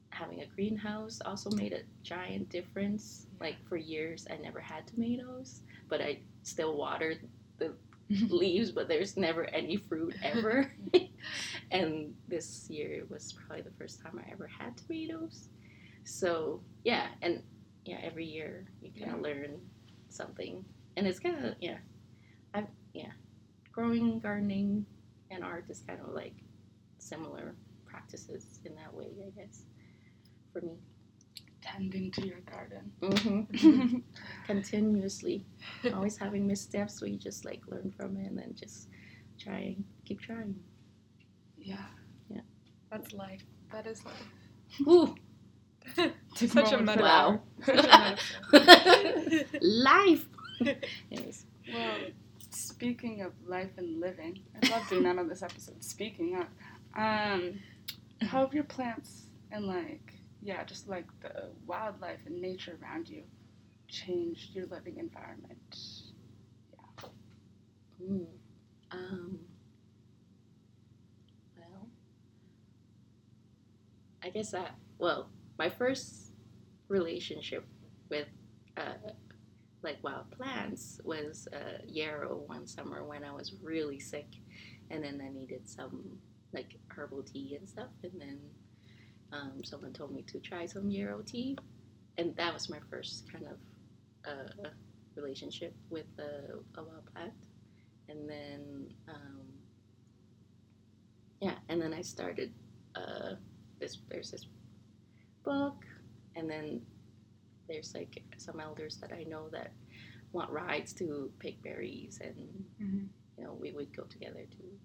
having 0.09 0.41
a 0.41 0.45
greenhouse 0.47 1.21
also 1.25 1.49
made 1.51 1.73
a 1.73 1.81
giant 2.03 2.49
difference 2.49 3.27
like 3.39 3.57
for 3.67 3.77
years 3.77 4.27
i 4.31 4.37
never 4.37 4.59
had 4.59 4.85
tomatoes 4.87 5.61
but 5.89 6.01
i 6.01 6.19
still 6.43 6.75
watered 6.77 7.19
the 7.59 7.73
leaves 8.29 8.71
but 8.71 8.87
there's 8.87 9.17
never 9.17 9.45
any 9.45 9.77
fruit 9.77 10.15
ever. 10.23 10.71
And 11.71 12.13
this 12.27 12.69
year 12.69 13.05
was 13.09 13.33
probably 13.33 13.63
the 13.63 13.71
first 13.77 14.01
time 14.01 14.19
i 14.19 14.31
ever 14.31 14.47
had 14.47 14.77
tomatoes. 14.77 15.49
So 16.03 16.61
yeah 16.83 17.07
and 17.21 17.41
yeah 17.85 17.99
every 18.03 18.25
year 18.25 18.65
you 18.81 18.91
kind 18.99 19.15
of 19.15 19.21
learn 19.21 19.59
something. 20.09 20.65
And 20.97 21.07
it's 21.07 21.19
kind 21.19 21.45
of 21.45 21.55
yeah 21.59 21.77
i've 22.53 22.67
yeah 22.93 23.11
growing 23.71 24.19
gardening 24.19 24.85
and 25.31 25.43
art 25.43 25.65
is 25.69 25.81
kind 25.87 25.99
of 26.05 26.13
like 26.13 26.35
similar 26.99 27.55
practices 27.85 28.59
in 28.65 28.75
that 28.75 28.93
way 28.93 29.07
i 29.25 29.29
guess 29.39 29.63
for 30.51 30.61
me 30.61 30.77
Tending 31.73 32.11
to 32.11 32.27
your 32.27 32.39
garden. 32.41 32.91
hmm 33.01 33.97
continuously 34.47 35.45
always 35.93 36.17
having 36.17 36.45
missteps 36.47 37.01
where 37.01 37.09
you 37.09 37.17
just 37.17 37.45
like 37.45 37.61
learn 37.67 37.91
from 37.97 38.15
it 38.17 38.27
and 38.27 38.37
then 38.37 38.53
just 38.59 38.89
trying 39.39 39.83
keep 40.05 40.21
trying 40.21 40.55
yeah. 41.57 41.77
Yeah. 42.29 42.41
That's 42.91 43.13
life. 43.13 43.43
That 43.71 43.87
is 43.87 44.03
like 44.05 44.87
Ooh, 44.87 45.15
Such 46.35 46.71
a 46.73 46.77
metaphor. 46.77 47.03
Wow. 47.03 47.41
Such 47.65 47.85
a 47.85 48.17
metaphor. 48.51 49.59
life 49.61 50.25
Anyways. 51.11 51.45
Well, 51.73 51.97
speaking 52.49 53.21
of 53.21 53.33
life 53.47 53.71
and 53.77 53.99
living, 53.99 54.39
I 54.61 54.69
love 54.69 54.87
doing 54.89 55.03
that 55.03 55.17
on 55.17 55.27
this 55.27 55.43
episode. 55.43 55.83
Speaking 55.83 56.35
of, 56.35 56.45
um, 56.95 57.59
how 58.21 58.41
have 58.41 58.53
your 58.53 58.63
plants 58.63 59.23
and 59.51 59.65
like, 59.65 60.13
yeah, 60.43 60.63
just 60.65 60.87
like 60.89 61.07
the 61.21 61.49
wildlife 61.65 62.19
and 62.25 62.41
nature 62.41 62.77
around 62.83 63.09
you 63.09 63.23
changed 63.87 64.55
your 64.55 64.65
living 64.67 64.97
environment? 64.97 65.77
Yeah. 68.01 68.07
Mm. 68.09 68.25
Um, 68.91 69.39
well, 71.57 71.87
I 74.23 74.29
guess 74.29 74.51
that, 74.51 74.75
well, 74.99 75.29
my 75.57 75.69
first 75.69 76.31
relationship 76.89 77.65
with 78.09 78.27
uh, 78.77 78.93
like 79.83 79.97
wild 80.03 80.31
plants 80.31 81.01
was 81.03 81.47
uh, 81.53 81.79
yarrow 81.87 82.43
one 82.47 82.67
summer 82.67 83.03
when 83.05 83.23
I 83.23 83.31
was 83.31 83.53
really 83.61 83.99
sick, 83.99 84.27
and 84.89 85.03
then 85.03 85.21
I 85.25 85.29
needed 85.33 85.67
some 85.69 86.19
like 86.53 86.77
herbal 86.89 87.23
tea 87.23 87.55
and 87.59 87.67
stuff, 87.67 87.89
and 88.03 88.13
then 88.19 88.39
um, 89.33 89.63
someone 89.63 89.93
told 89.93 90.13
me 90.13 90.23
to 90.23 90.39
try 90.39 90.65
some 90.65 90.89
yarrow 90.89 91.21
tea, 91.25 91.57
and 92.17 92.35
that 92.37 92.53
was 92.53 92.69
my 92.69 92.79
first 92.89 93.31
kind 93.31 93.45
of 93.47 93.57
uh, 94.31 94.69
relationship 95.15 95.73
with 95.89 96.07
a, 96.19 96.55
a 96.79 96.83
wild 96.83 97.05
plant, 97.13 97.33
and 98.09 98.29
then 98.29 98.87
um, 99.09 99.41
yeah, 101.41 101.55
and 101.69 101.81
then 101.81 101.93
I 101.93 102.01
started 102.01 102.53
uh, 102.95 103.35
this. 103.79 103.99
There's 104.09 104.31
this 104.31 104.47
book, 105.43 105.85
and 106.35 106.49
then 106.49 106.81
there's 107.67 107.93
like 107.95 108.21
some 108.37 108.59
elders 108.59 108.97
that 109.01 109.11
I 109.13 109.23
know 109.23 109.49
that 109.51 109.71
want 110.33 110.51
rides 110.51 110.93
to 110.93 111.31
pick 111.39 111.61
berries, 111.63 112.19
and 112.23 112.65
Mhm. 112.81 113.09
you 113.37 113.43
know 113.43 113.53
we 113.53 113.71
would 113.71 113.95
go 113.95 114.03
together 114.03 114.45
to 114.51 114.79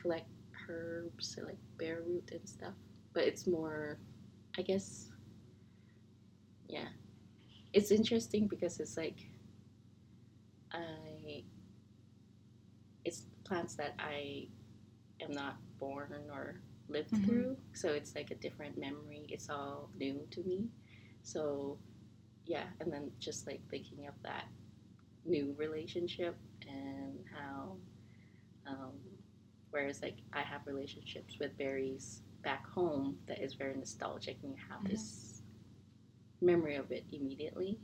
collect 0.00 0.28
herbs 0.68 1.38
like 1.44 1.58
bare 1.78 2.02
root 2.02 2.30
and 2.32 2.48
stuff. 2.48 2.74
But 3.12 3.24
it's 3.24 3.46
more, 3.46 3.98
I 4.58 4.62
guess, 4.62 5.10
yeah, 6.68 6.88
it's 7.72 7.90
interesting 7.90 8.46
because 8.46 8.80
it's 8.80 8.96
like 8.96 9.28
I, 10.72 11.44
it's 13.04 13.26
plants 13.44 13.74
that 13.76 13.94
I 13.98 14.48
am 15.20 15.32
not 15.32 15.56
born 15.78 16.12
or 16.32 16.60
lived 16.88 17.10
Mhm. 17.12 17.24
through, 17.24 17.56
so 17.72 17.90
it's 17.92 18.14
like 18.14 18.30
a 18.30 18.34
different 18.36 18.78
memory. 18.78 19.26
It's 19.28 19.48
all 19.50 19.90
new 19.96 20.26
to 20.30 20.42
me. 20.44 20.68
So, 21.22 21.78
yeah, 22.46 22.68
and 22.80 22.92
then 22.92 23.12
just 23.20 23.46
like 23.46 23.60
thinking 23.70 24.06
of 24.06 24.14
that 24.22 24.46
new 25.24 25.54
relationship 25.58 26.36
and 26.68 27.24
how, 27.32 27.76
um, 28.66 28.92
whereas 29.70 30.02
like 30.02 30.18
I 30.32 30.42
have 30.42 30.66
relationships 30.66 31.38
with 31.38 31.56
berries 31.58 32.22
back 32.42 32.66
home 32.68 33.18
that 33.26 33.42
is 33.42 33.54
very 33.54 33.74
nostalgic 33.76 34.38
and 34.42 34.52
you 34.52 34.58
have 34.68 34.80
Mhm. 34.82 34.90
this 34.90 35.42
memory 36.40 36.76
of 36.76 36.90
it 36.90 37.04
immediately, 37.12 37.78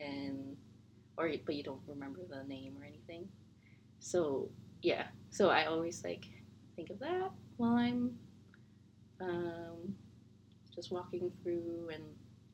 and 0.00 0.56
or 1.16 1.30
but 1.46 1.54
you 1.54 1.62
don't 1.62 1.82
remember 1.86 2.24
the 2.26 2.42
name 2.44 2.76
or 2.78 2.84
anything. 2.84 3.28
So 4.00 4.50
yeah, 4.82 5.08
so 5.30 5.48
I 5.50 5.66
always 5.66 6.02
like 6.04 6.26
think 6.76 6.90
of 6.90 6.98
that 7.00 7.30
while 7.56 7.76
I'm 7.76 8.18
um, 9.20 9.96
just 10.74 10.90
walking 10.90 11.30
through 11.42 11.90
and 11.92 12.02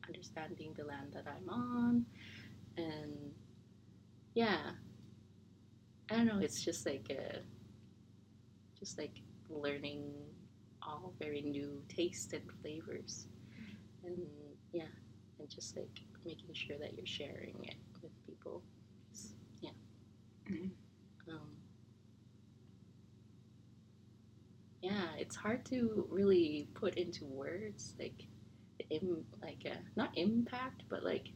understanding 0.07 0.75
the 0.77 0.85
land 0.85 1.13
that 1.15 1.27
I'm 1.27 1.49
on, 1.49 2.07
and 2.77 3.33
yeah, 4.35 4.73
I 6.11 6.17
don't 6.17 6.27
know. 6.27 6.39
It's 6.41 6.63
just 6.63 6.87
like 6.87 7.09
a, 7.11 7.41
just 8.79 8.99
like 8.99 9.23
learning 9.49 10.13
all 10.91 11.15
very 11.21 11.43
new 11.43 11.83
tastes 11.89 12.33
and 12.33 12.43
flavors, 12.63 13.29
and 14.05 14.19
yeah, 14.73 14.93
and 15.39 15.49
just 15.51 15.77
like 15.77 16.01
making 16.27 16.55
sure 16.55 16.79
that 16.79 16.95
you're 16.97 17.07
sharing 17.07 17.57
it 17.65 17.77
with 18.03 18.13
people. 18.27 18.63
Yeah. 19.63 19.71
Mhm. 20.51 20.71
Um, 21.29 21.57
yeah, 24.83 25.09
it's 25.19 25.37
hard 25.37 25.65
to 25.67 26.07
really 26.11 26.69
put 26.75 26.95
into 26.97 27.25
words 27.27 27.95
like 27.99 28.27
Im- 28.91 29.27
like 29.43 29.63
uh, 29.71 29.77
not 29.97 30.11
impact, 30.17 30.85
but 30.91 31.05
like 31.05 31.29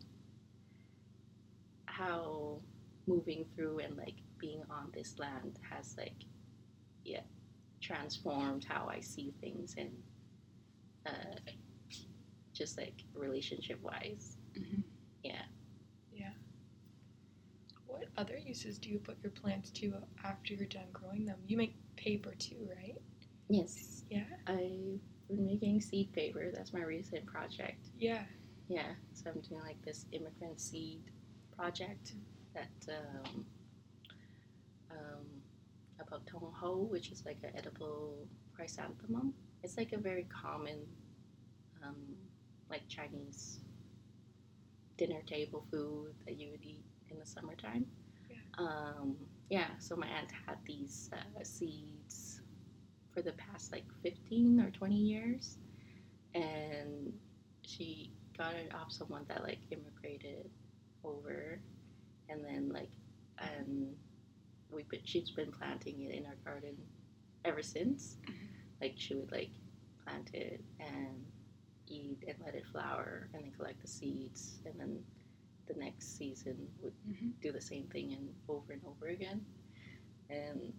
how 1.86 2.60
moving 3.06 3.44
through 3.54 3.78
and 3.80 3.96
like 3.96 4.16
being 4.38 4.62
on 4.70 4.90
this 4.94 5.18
land 5.18 5.58
has 5.70 5.94
like 5.98 6.24
yeah 7.04 7.20
transformed 7.84 8.64
how 8.68 8.88
I 8.90 9.00
see 9.00 9.34
things 9.40 9.74
and 9.76 9.90
uh, 11.06 11.38
just 12.54 12.78
like 12.78 13.04
relationship 13.14 13.78
wise. 13.82 14.36
Mhm. 14.58 14.82
Yeah. 15.22 15.42
What 17.86 18.06
other 18.16 18.36
uses 18.36 18.78
do 18.78 18.90
you 18.90 18.98
put 18.98 19.18
your 19.22 19.30
plants 19.32 19.70
to 19.72 19.94
after 20.24 20.54
you're 20.54 20.66
done 20.66 20.88
growing 20.92 21.24
them? 21.26 21.38
You 21.46 21.56
make 21.56 21.76
paper 21.96 22.34
too, 22.38 22.68
right? 22.76 22.96
Yes, 23.48 24.04
Yeah. 24.10 24.24
I've 24.46 24.98
been 25.28 25.46
making 25.46 25.80
seed 25.80 26.12
paper. 26.12 26.50
That's 26.52 26.72
my 26.72 26.82
recent 26.82 27.24
project. 27.26 27.90
Yeah. 27.98 28.24
Yeah, 28.68 28.94
so 29.12 29.30
I'm 29.30 29.40
doing 29.42 29.60
like 29.62 29.80
this 29.84 30.06
immigrant 30.12 30.58
seed 30.60 31.02
project 31.56 32.14
that 32.54 32.72
um, 32.88 33.20
um, 33.24 33.46
about 36.00 36.26
tong 36.26 36.52
ho, 36.54 36.86
which 36.90 37.10
is 37.10 37.24
like 37.24 37.38
an 37.42 37.50
edible 37.56 38.26
chrysanthemum. 38.54 39.34
It's 39.62 39.76
like 39.76 39.92
a 39.92 39.98
very 39.98 40.26
common, 40.30 40.86
um, 41.82 41.96
like 42.70 42.86
Chinese 42.88 43.60
dinner 44.96 45.22
table 45.26 45.64
food 45.70 46.14
that 46.26 46.38
you 46.38 46.50
would 46.50 46.64
eat 46.64 46.84
in 47.10 47.18
the 47.18 47.26
summertime. 47.26 47.86
Yeah. 48.30 48.36
Um, 48.58 49.16
yeah. 49.50 49.68
So 49.78 49.96
my 49.96 50.06
aunt 50.06 50.30
had 50.46 50.58
these 50.66 51.10
uh, 51.12 51.42
seeds 51.42 52.40
for 53.12 53.22
the 53.22 53.32
past 53.32 53.72
like 53.72 53.84
15 54.02 54.60
or 54.60 54.70
20 54.70 54.94
years, 54.94 55.58
and 56.34 57.12
she 57.62 58.10
got 58.36 58.54
it 58.54 58.74
off 58.74 58.90
someone 58.90 59.24
that 59.28 59.42
like 59.42 59.58
immigrated 59.70 60.50
over, 61.04 61.60
and 62.28 62.44
then 62.44 62.70
like 62.72 62.90
um 63.40 63.88
we 64.74 64.84
she's 65.04 65.30
been 65.30 65.52
planting 65.52 66.02
it 66.02 66.14
in 66.14 66.26
our 66.26 66.36
garden 66.44 66.76
ever 67.44 67.62
since. 67.62 68.18
Like 68.80 68.94
she 68.96 69.14
would 69.14 69.32
like 69.32 69.50
plant 70.04 70.30
it 70.34 70.62
and 70.80 71.24
eat 71.86 72.18
and 72.26 72.36
let 72.44 72.54
it 72.54 72.66
flower, 72.66 73.28
and 73.34 73.44
then 73.44 73.52
collect 73.52 73.80
the 73.82 73.88
seeds, 73.88 74.60
and 74.66 74.74
then 74.78 74.98
the 75.66 75.74
next 75.78 76.16
season 76.16 76.56
would 76.82 76.92
Mhm. 77.08 77.32
do 77.40 77.52
the 77.52 77.60
same 77.60 77.88
thing 77.88 78.12
and 78.12 78.28
over 78.48 78.72
and 78.72 78.82
over 78.84 79.06
again. 79.08 79.44
And 80.30 80.72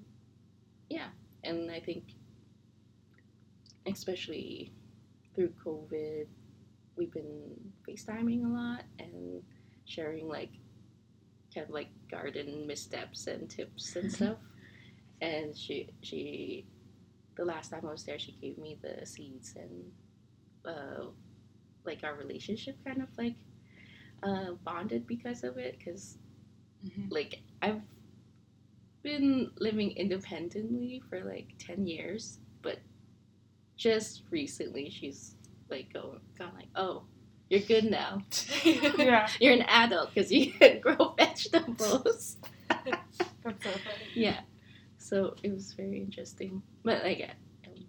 yeah, 0.89 1.09
and 1.43 1.71
I 1.71 1.79
think 1.79 2.13
especially 3.87 4.71
through 5.35 5.53
COVID, 5.63 6.27
we've 6.97 7.11
been 7.11 7.73
FaceTiming 7.87 8.45
a 8.45 8.47
lot 8.47 8.83
and 8.99 9.43
sharing 9.85 10.27
like 10.27 10.51
kind 11.55 11.67
of 11.67 11.73
like 11.73 11.89
garden 12.11 12.67
missteps 12.67 13.27
and 13.27 13.49
tips 13.49 13.95
and 13.95 14.11
stuff. 14.11 14.37
And 15.21 15.57
she 15.57 15.89
she 16.03 16.67
the 17.37 17.45
last 17.45 17.71
time 17.71 17.85
I 17.87 17.91
was 17.91 18.03
there, 18.05 18.19
she 18.19 18.33
gave 18.33 18.57
me 18.57 18.77
the 18.81 19.05
seeds 19.05 19.55
and 19.55 19.91
uh, 20.65 21.05
like 21.85 22.03
our 22.03 22.15
relationship 22.15 22.77
kind 22.85 23.01
of 23.01 23.09
like 23.17 23.35
uh, 24.23 24.53
bonded 24.65 25.07
because 25.07 25.43
of 25.43 25.57
it 25.57 25.77
because 25.79 26.17
Mhm. 26.85 27.07
like 27.11 27.41
I've 27.61 27.81
been 29.03 29.51
living 29.59 29.91
independently 29.91 31.01
for 31.09 31.23
like 31.23 31.53
10 31.59 31.87
years, 31.87 32.39
but 32.61 32.79
just 33.77 34.23
recently 34.31 34.89
she's 34.89 35.35
like 35.69 35.91
go, 35.93 36.19
gone 36.37 36.53
like, 36.55 36.69
oh, 36.75 37.05
you're 37.49 37.61
good 37.61 37.85
now. 37.85 38.21
Yeah, 38.97 39.27
You're 39.39 39.53
an 39.53 39.61
adult 39.63 40.13
because 40.13 40.31
you 40.31 40.51
can 40.53 40.79
grow 40.81 41.13
vegetables. 41.17 42.37
that's 42.69 43.17
so 43.63 43.79
funny. 43.83 44.09
yeah. 44.15 44.41
So 44.97 45.35
it 45.43 45.51
was 45.53 45.73
very 45.73 45.99
interesting. 46.01 46.61
But 46.83 47.03
like, 47.03 47.29
um, 47.67 47.85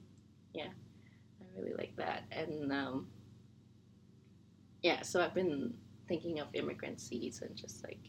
yeah, 0.54 0.68
I 1.40 1.44
really 1.60 1.74
like 1.76 1.96
that. 1.96 2.24
And 2.30 2.72
um, 2.72 3.08
yeah, 4.82 5.02
so 5.02 5.20
I've 5.22 5.34
been 5.34 5.74
thinking 6.08 6.40
of 6.40 6.48
immigrant 6.54 7.00
seeds 7.00 7.42
and 7.42 7.56
just 7.56 7.82
like 7.84 8.00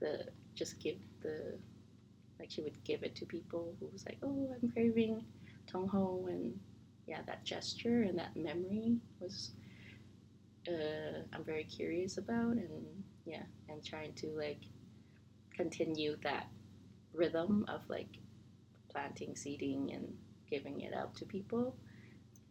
the 0.00 0.26
just 0.54 0.78
give 0.80 0.96
the 1.22 1.58
like 2.38 2.50
she 2.50 2.62
would 2.62 2.82
give 2.84 3.02
it 3.02 3.14
to 3.16 3.26
people 3.26 3.74
who 3.80 3.88
was 3.92 4.04
like, 4.06 4.18
oh, 4.22 4.54
I'm 4.60 4.70
craving 4.70 5.24
tong 5.66 5.88
ho, 5.88 6.26
and 6.28 6.58
yeah, 7.06 7.20
that 7.26 7.44
gesture 7.44 8.02
and 8.02 8.18
that 8.18 8.36
memory 8.36 8.98
was 9.20 9.52
uh, 10.68 11.20
I'm 11.32 11.44
very 11.44 11.64
curious 11.64 12.18
about, 12.18 12.52
and 12.52 13.04
yeah, 13.24 13.42
and 13.68 13.84
trying 13.84 14.12
to 14.14 14.28
like 14.36 14.60
continue 15.54 16.16
that 16.22 16.46
rhythm 17.14 17.64
of 17.68 17.82
like 17.88 18.18
planting, 18.90 19.36
seeding, 19.36 19.92
and 19.92 20.14
giving 20.50 20.80
it 20.80 20.94
out 20.94 21.14
to 21.16 21.24
people, 21.24 21.76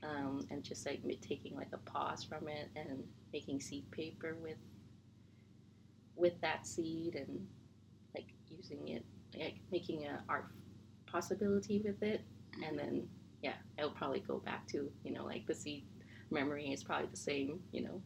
um, 0.03 0.45
and 0.49 0.63
just 0.63 0.85
like 0.85 1.01
taking 1.21 1.55
like 1.55 1.71
a 1.73 1.77
pause 1.77 2.23
from 2.23 2.47
it 2.47 2.69
and 2.75 3.03
making 3.33 3.61
seed 3.61 3.89
paper 3.91 4.35
with 4.41 4.57
with 6.15 6.39
that 6.41 6.67
seed 6.67 7.15
and 7.15 7.47
like 8.13 8.27
using 8.49 8.89
it 8.89 9.05
like 9.37 9.55
making 9.71 10.05
an 10.05 10.17
art 10.27 10.45
possibility 11.05 11.81
with 11.83 12.01
it, 12.03 12.21
and 12.65 12.77
then 12.77 13.07
yeah, 13.41 13.53
I'll 13.79 13.89
probably 13.91 14.19
go 14.19 14.39
back 14.39 14.67
to 14.69 14.89
you 15.03 15.13
know 15.13 15.25
like 15.25 15.47
the 15.47 15.55
seed 15.55 15.85
memory 16.31 16.71
is 16.71 16.83
probably 16.83 17.07
the 17.07 17.17
same, 17.17 17.59
you 17.71 17.83
know, 17.83 18.01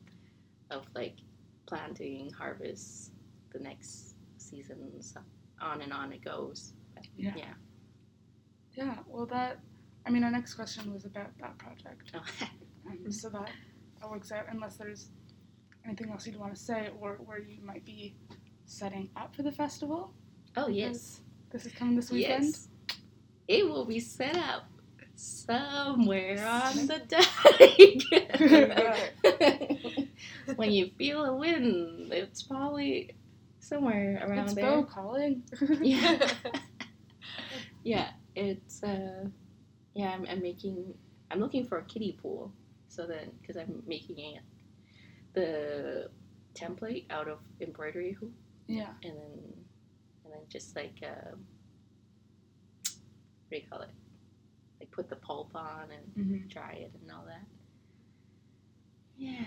of 0.71 0.85
like 0.95 1.15
planting, 1.67 2.31
harvest, 2.31 3.11
the 3.53 3.59
next 3.59 4.15
seasons, 4.37 5.13
on 5.61 5.81
and 5.81 5.93
on 5.93 6.11
it 6.11 6.23
goes. 6.23 6.73
But, 6.95 7.05
Yeah. 7.15 7.33
yeah. 7.35 7.53
Yeah, 8.73 8.95
well, 9.07 9.25
that, 9.27 9.59
I 10.05 10.09
mean, 10.09 10.23
our 10.25 10.31
next 10.31 10.55
question 10.55 10.91
was 10.93 11.05
about 11.05 11.29
that 11.39 11.57
project. 11.57 12.11
Oh, 12.13 12.23
Um, 12.87 13.11
so 13.11 13.29
that, 13.29 13.49
that 13.99 14.11
works 14.11 14.31
out, 14.31 14.45
unless 14.51 14.75
there's 14.77 15.09
anything 15.85 16.11
else 16.11 16.27
you'd 16.27 16.35
want 16.39 16.53
to 16.53 16.59
say 16.61 16.91
or 16.99 17.15
where 17.25 17.39
you 17.39 17.57
might 17.63 17.83
be 17.83 18.15
setting 18.67 19.09
up 19.17 19.35
for 19.35 19.41
the 19.41 19.51
festival. 19.51 20.13
oh 20.55 20.67
yes, 20.67 21.21
This 21.51 21.65
is 21.65 21.71
coming 21.73 21.95
this 21.95 22.11
weekend. 22.11 22.43
yes. 22.43 22.67
It 23.47 23.67
will 23.67 23.85
be 23.85 23.99
set 23.99 24.35
up 24.37 24.67
somewhere 25.15 26.45
on 26.47 26.87
the 26.87 26.99
dike. 27.07 28.03
when 30.57 30.71
you 30.71 30.91
feel 30.97 31.23
a 31.25 31.35
wind, 31.35 32.11
it's 32.13 32.43
probably 32.43 33.15
somewhere 33.59 34.21
around 34.25 34.45
It's 34.45 34.53
there. 34.55 34.65
Bo 34.65 34.83
calling. 34.83 35.43
Yeah. 35.81 36.29
yeah, 37.83 38.09
it's 38.35 38.83
uh, 38.83 39.25
yeah. 39.93 40.11
I'm, 40.11 40.25
I'm 40.29 40.41
making. 40.41 40.93
I'm 41.31 41.39
looking 41.39 41.65
for 41.65 41.79
a 41.79 41.83
kiddie 41.83 42.17
pool. 42.21 42.51
So 42.87 43.05
then, 43.05 43.31
because 43.41 43.57
I'm 43.57 43.83
making 43.87 44.19
it 44.19 44.41
the 45.33 46.09
template 46.53 47.05
out 47.09 47.27
of 47.27 47.39
embroidery 47.59 48.13
hoop, 48.13 48.31
yeah. 48.67 48.89
and 49.03 49.13
then 49.13 49.53
and 50.23 50.33
then 50.33 50.41
just 50.49 50.75
like 50.75 50.95
um, 51.03 51.45
what 53.47 53.51
do 53.51 53.57
you 53.57 53.63
call 53.69 53.81
it? 53.81 53.89
Like 54.97 55.07
put 55.07 55.09
the 55.09 55.15
pulp 55.25 55.51
on 55.55 55.87
and 55.91 56.27
hmm 56.27 56.47
dry 56.47 56.73
it 56.73 56.91
and 57.01 57.11
all 57.11 57.25
that. 57.25 57.45
Yeah. 59.17 59.45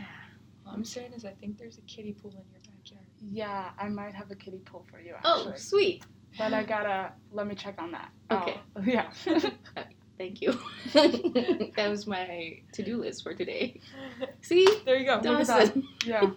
All 0.66 0.74
I'm 0.74 0.84
saying 0.84 1.12
is 1.14 1.24
I 1.24 1.30
think 1.30 1.58
there's 1.58 1.78
a 1.78 1.82
kiddie 1.82 2.12
pool 2.12 2.30
in 2.32 2.50
your 2.50 2.61
backyard. 2.61 3.06
Yeah, 3.20 3.70
I 3.78 3.88
might 3.88 4.14
have 4.14 4.30
a 4.30 4.34
kiddie 4.34 4.58
pool 4.58 4.87
for 4.90 5.00
you 5.00 5.14
actually. 5.14 5.52
Oh, 5.52 5.56
sweet. 5.56 6.04
But 6.37 6.52
I 6.54 6.62
gotta 6.62 7.12
let 7.32 7.46
me 7.46 7.54
check 7.54 7.76
on 7.78 7.92
that. 7.92 8.11
Okay. 8.30 8.61
Oh, 8.76 8.82
yeah. 8.87 9.11
Thank 10.18 10.42
you. 10.42 10.58
that 10.94 11.87
was 11.88 12.06
my 12.06 12.58
to-do 12.72 12.98
list 12.98 13.22
for 13.22 13.34
today. 13.34 13.80
See, 14.42 14.66
there 14.84 14.96
you 14.96 15.06
go. 15.06 15.20
Look 15.22 15.40
at 15.40 15.46
that. 15.46 15.74
Dawson. 15.74 15.88
yeah. 16.04 16.30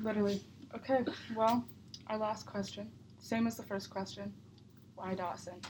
Literally. 0.00 0.42
Okay. 0.74 1.04
Well, 1.36 1.64
our 2.08 2.18
last 2.18 2.44
question, 2.44 2.90
same 3.20 3.46
as 3.46 3.56
the 3.56 3.62
first 3.62 3.88
question. 3.88 4.32
Why 4.96 5.14
Dawson? 5.14 5.60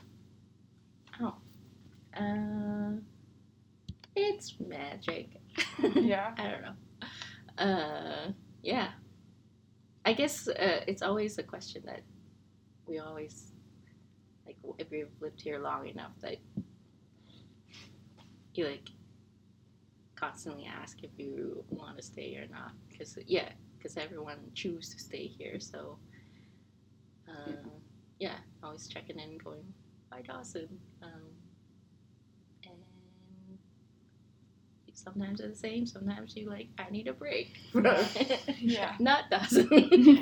Uh, 2.17 3.01
it's 4.17 4.55
magic. 4.61 5.41
Yeah. 5.95 6.35
I 6.37 6.43
don't 6.49 6.63
know. 6.63 7.65
Uh, 7.65 8.33
yeah. 8.63 8.89
I 10.05 10.13
guess 10.13 10.49
uh, 10.49 10.81
it's 10.87 11.03
always 11.03 11.39
a 11.39 11.43
question 11.43 11.83
that 11.87 12.01
we 12.87 12.99
always 12.99 13.53
like 14.47 14.57
if 14.79 14.91
you've 14.91 15.21
lived 15.21 15.41
here 15.43 15.59
long 15.59 15.87
enough 15.87 16.13
that 16.23 16.39
you 18.55 18.67
like 18.67 18.89
constantly 20.17 20.67
ask 20.67 21.03
if 21.03 21.11
you 21.19 21.65
want 21.69 21.97
to 21.97 22.03
stay 22.03 22.37
or 22.37 22.47
not 22.53 22.73
because 22.89 23.19
yeah 23.27 23.51
because 23.77 23.97
everyone 23.97 24.39
choose 24.55 24.93
to 24.95 24.99
stay 24.99 25.27
here 25.27 25.61
so 25.61 25.99
uh, 27.29 27.69
yeah 28.19 28.39
always 28.63 28.89
checking 28.89 29.19
in 29.19 29.39
going 29.39 29.63
by 30.11 30.23
Dawson 30.23 30.69
um, 31.03 31.23
and 32.65 33.59
sometimes 35.05 35.41
it's 35.41 35.61
the 35.61 35.69
same 35.69 35.87
sometimes 35.87 36.37
you 36.37 36.49
like 36.49 36.69
I 36.79 36.91
need 36.91 37.07
a 37.09 37.13
break 37.13 37.57
Yeah. 38.61 38.95
not 39.01 39.31
Dawson 39.31 39.69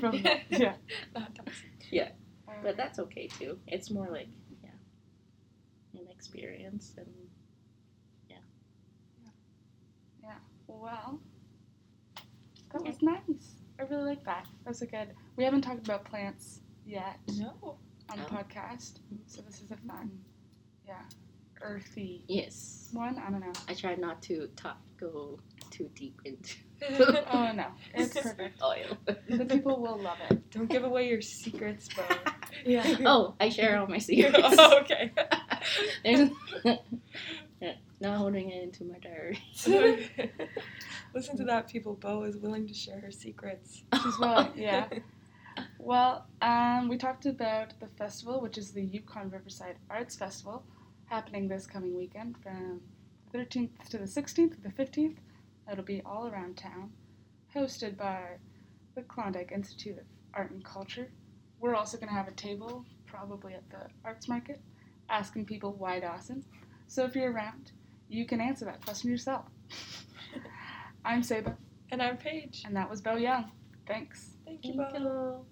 From 0.00 0.14
yeah. 0.50 0.74
Not 1.14 1.34
Dawson. 1.34 2.10
Um, 2.48 2.54
but 2.62 2.76
that's 2.76 2.98
okay 2.98 3.26
too. 3.26 3.58
It's 3.66 3.90
more 3.90 4.08
like 4.10 4.28
yeah, 4.62 4.70
an 6.00 6.06
experience 6.10 6.94
and 6.96 7.06
yeah. 8.28 8.36
Yeah. 9.22 9.30
yeah. 10.22 10.38
Well, 10.66 11.20
that 12.72 12.84
was 12.84 13.02
nice. 13.02 13.56
I 13.78 13.82
really 13.84 14.04
like 14.04 14.24
that. 14.24 14.46
That 14.64 14.70
was 14.70 14.82
a 14.82 14.86
good. 14.86 15.08
We 15.36 15.44
haven't 15.44 15.62
talked 15.62 15.86
about 15.86 16.04
plants 16.04 16.60
yet 16.86 17.18
No. 17.36 17.76
on 18.10 18.18
the 18.18 18.24
Oh. 18.24 18.36
podcast, 18.36 19.00
so 19.26 19.42
this 19.42 19.60
is 19.60 19.70
a 19.70 19.76
fun, 19.88 20.10
yeah, 20.86 21.02
earthy 21.66 22.22
yes, 22.28 22.88
one. 22.92 23.18
I 23.18 23.30
don't 23.30 23.40
know. 23.40 23.52
I 23.68 23.74
try 23.74 23.94
not 23.96 24.22
to 24.22 24.48
talk 24.56 24.78
go 24.98 25.38
too 25.70 25.90
deep 25.94 26.20
into 26.24 26.56
Oh 27.32 27.52
no, 27.54 27.66
it's 27.94 28.14
perfect. 28.20 28.62
oil. 28.62 28.96
The 29.28 29.44
people 29.44 29.80
will 29.80 29.98
love 29.98 30.18
it. 30.30 30.50
Don't 30.50 30.68
give 30.68 30.84
away 30.84 31.08
your 31.08 31.20
secrets, 31.20 31.88
Bo. 31.94 32.02
Yeah. 32.64 32.96
oh, 33.04 33.34
I 33.38 33.50
share 33.50 33.78
all 33.78 33.86
my 33.86 33.98
secrets. 33.98 34.38
oh, 34.58 34.80
okay. 34.80 35.12
There's 36.02 36.30
not 38.00 38.16
holding 38.16 38.50
it 38.50 38.62
into 38.62 38.84
my 38.84 38.98
diary. 38.98 39.38
Listen 41.14 41.36
to 41.36 41.44
that, 41.44 41.68
people. 41.68 41.94
Bo 41.94 42.22
is 42.22 42.38
willing 42.38 42.66
to 42.66 42.72
share 42.74 42.98
her 43.00 43.10
secrets. 43.10 43.82
She's 44.02 44.18
willing, 44.18 44.52
yeah. 44.56 44.88
Well, 45.78 46.26
um, 46.40 46.88
we 46.88 46.96
talked 46.96 47.26
about 47.26 47.78
the 47.78 47.86
festival, 47.98 48.40
which 48.40 48.56
is 48.58 48.72
the 48.72 48.82
Yukon 48.82 49.30
Riverside 49.30 49.76
Arts 49.90 50.16
Festival, 50.16 50.64
happening 51.06 51.48
this 51.48 51.66
coming 51.66 51.96
weekend 51.96 52.36
from 52.42 52.80
the 53.32 53.38
13th 53.38 53.88
to 53.90 53.98
the 53.98 54.04
16th 54.04 54.54
to 54.54 54.60
the 54.62 54.68
15th. 54.70 55.16
It'll 55.70 55.84
be 55.84 56.02
all 56.04 56.28
around 56.28 56.56
town, 56.56 56.92
hosted 57.54 57.96
by 57.96 58.22
the 58.94 59.02
Klondike 59.02 59.52
Institute 59.52 59.98
of 59.98 60.04
Art 60.34 60.50
and 60.50 60.64
Culture. 60.64 61.10
We're 61.60 61.74
also 61.74 61.96
going 61.96 62.08
to 62.08 62.14
have 62.14 62.28
a 62.28 62.32
table, 62.32 62.84
probably 63.06 63.54
at 63.54 63.68
the 63.70 63.86
Arts 64.04 64.28
Market, 64.28 64.60
asking 65.08 65.46
people 65.46 65.72
why 65.72 66.00
Dawson. 66.00 66.44
So 66.86 67.04
if 67.04 67.16
you're 67.16 67.32
around, 67.32 67.72
you 68.08 68.26
can 68.26 68.40
answer 68.40 68.64
that 68.66 68.84
question 68.84 69.10
yourself. 69.10 69.46
I'm 71.04 71.22
Saba, 71.22 71.56
And 71.90 72.02
I'm 72.02 72.16
Paige. 72.16 72.62
and 72.64 72.76
that 72.76 72.88
was 72.90 73.00
Bo 73.00 73.16
Yeung. 73.16 73.50
Thanks. 73.86 74.36
Thank 74.44 74.64
you, 74.64 74.74
Thank 74.76 74.92
Bo. 74.92 74.98
you. 74.98 75.46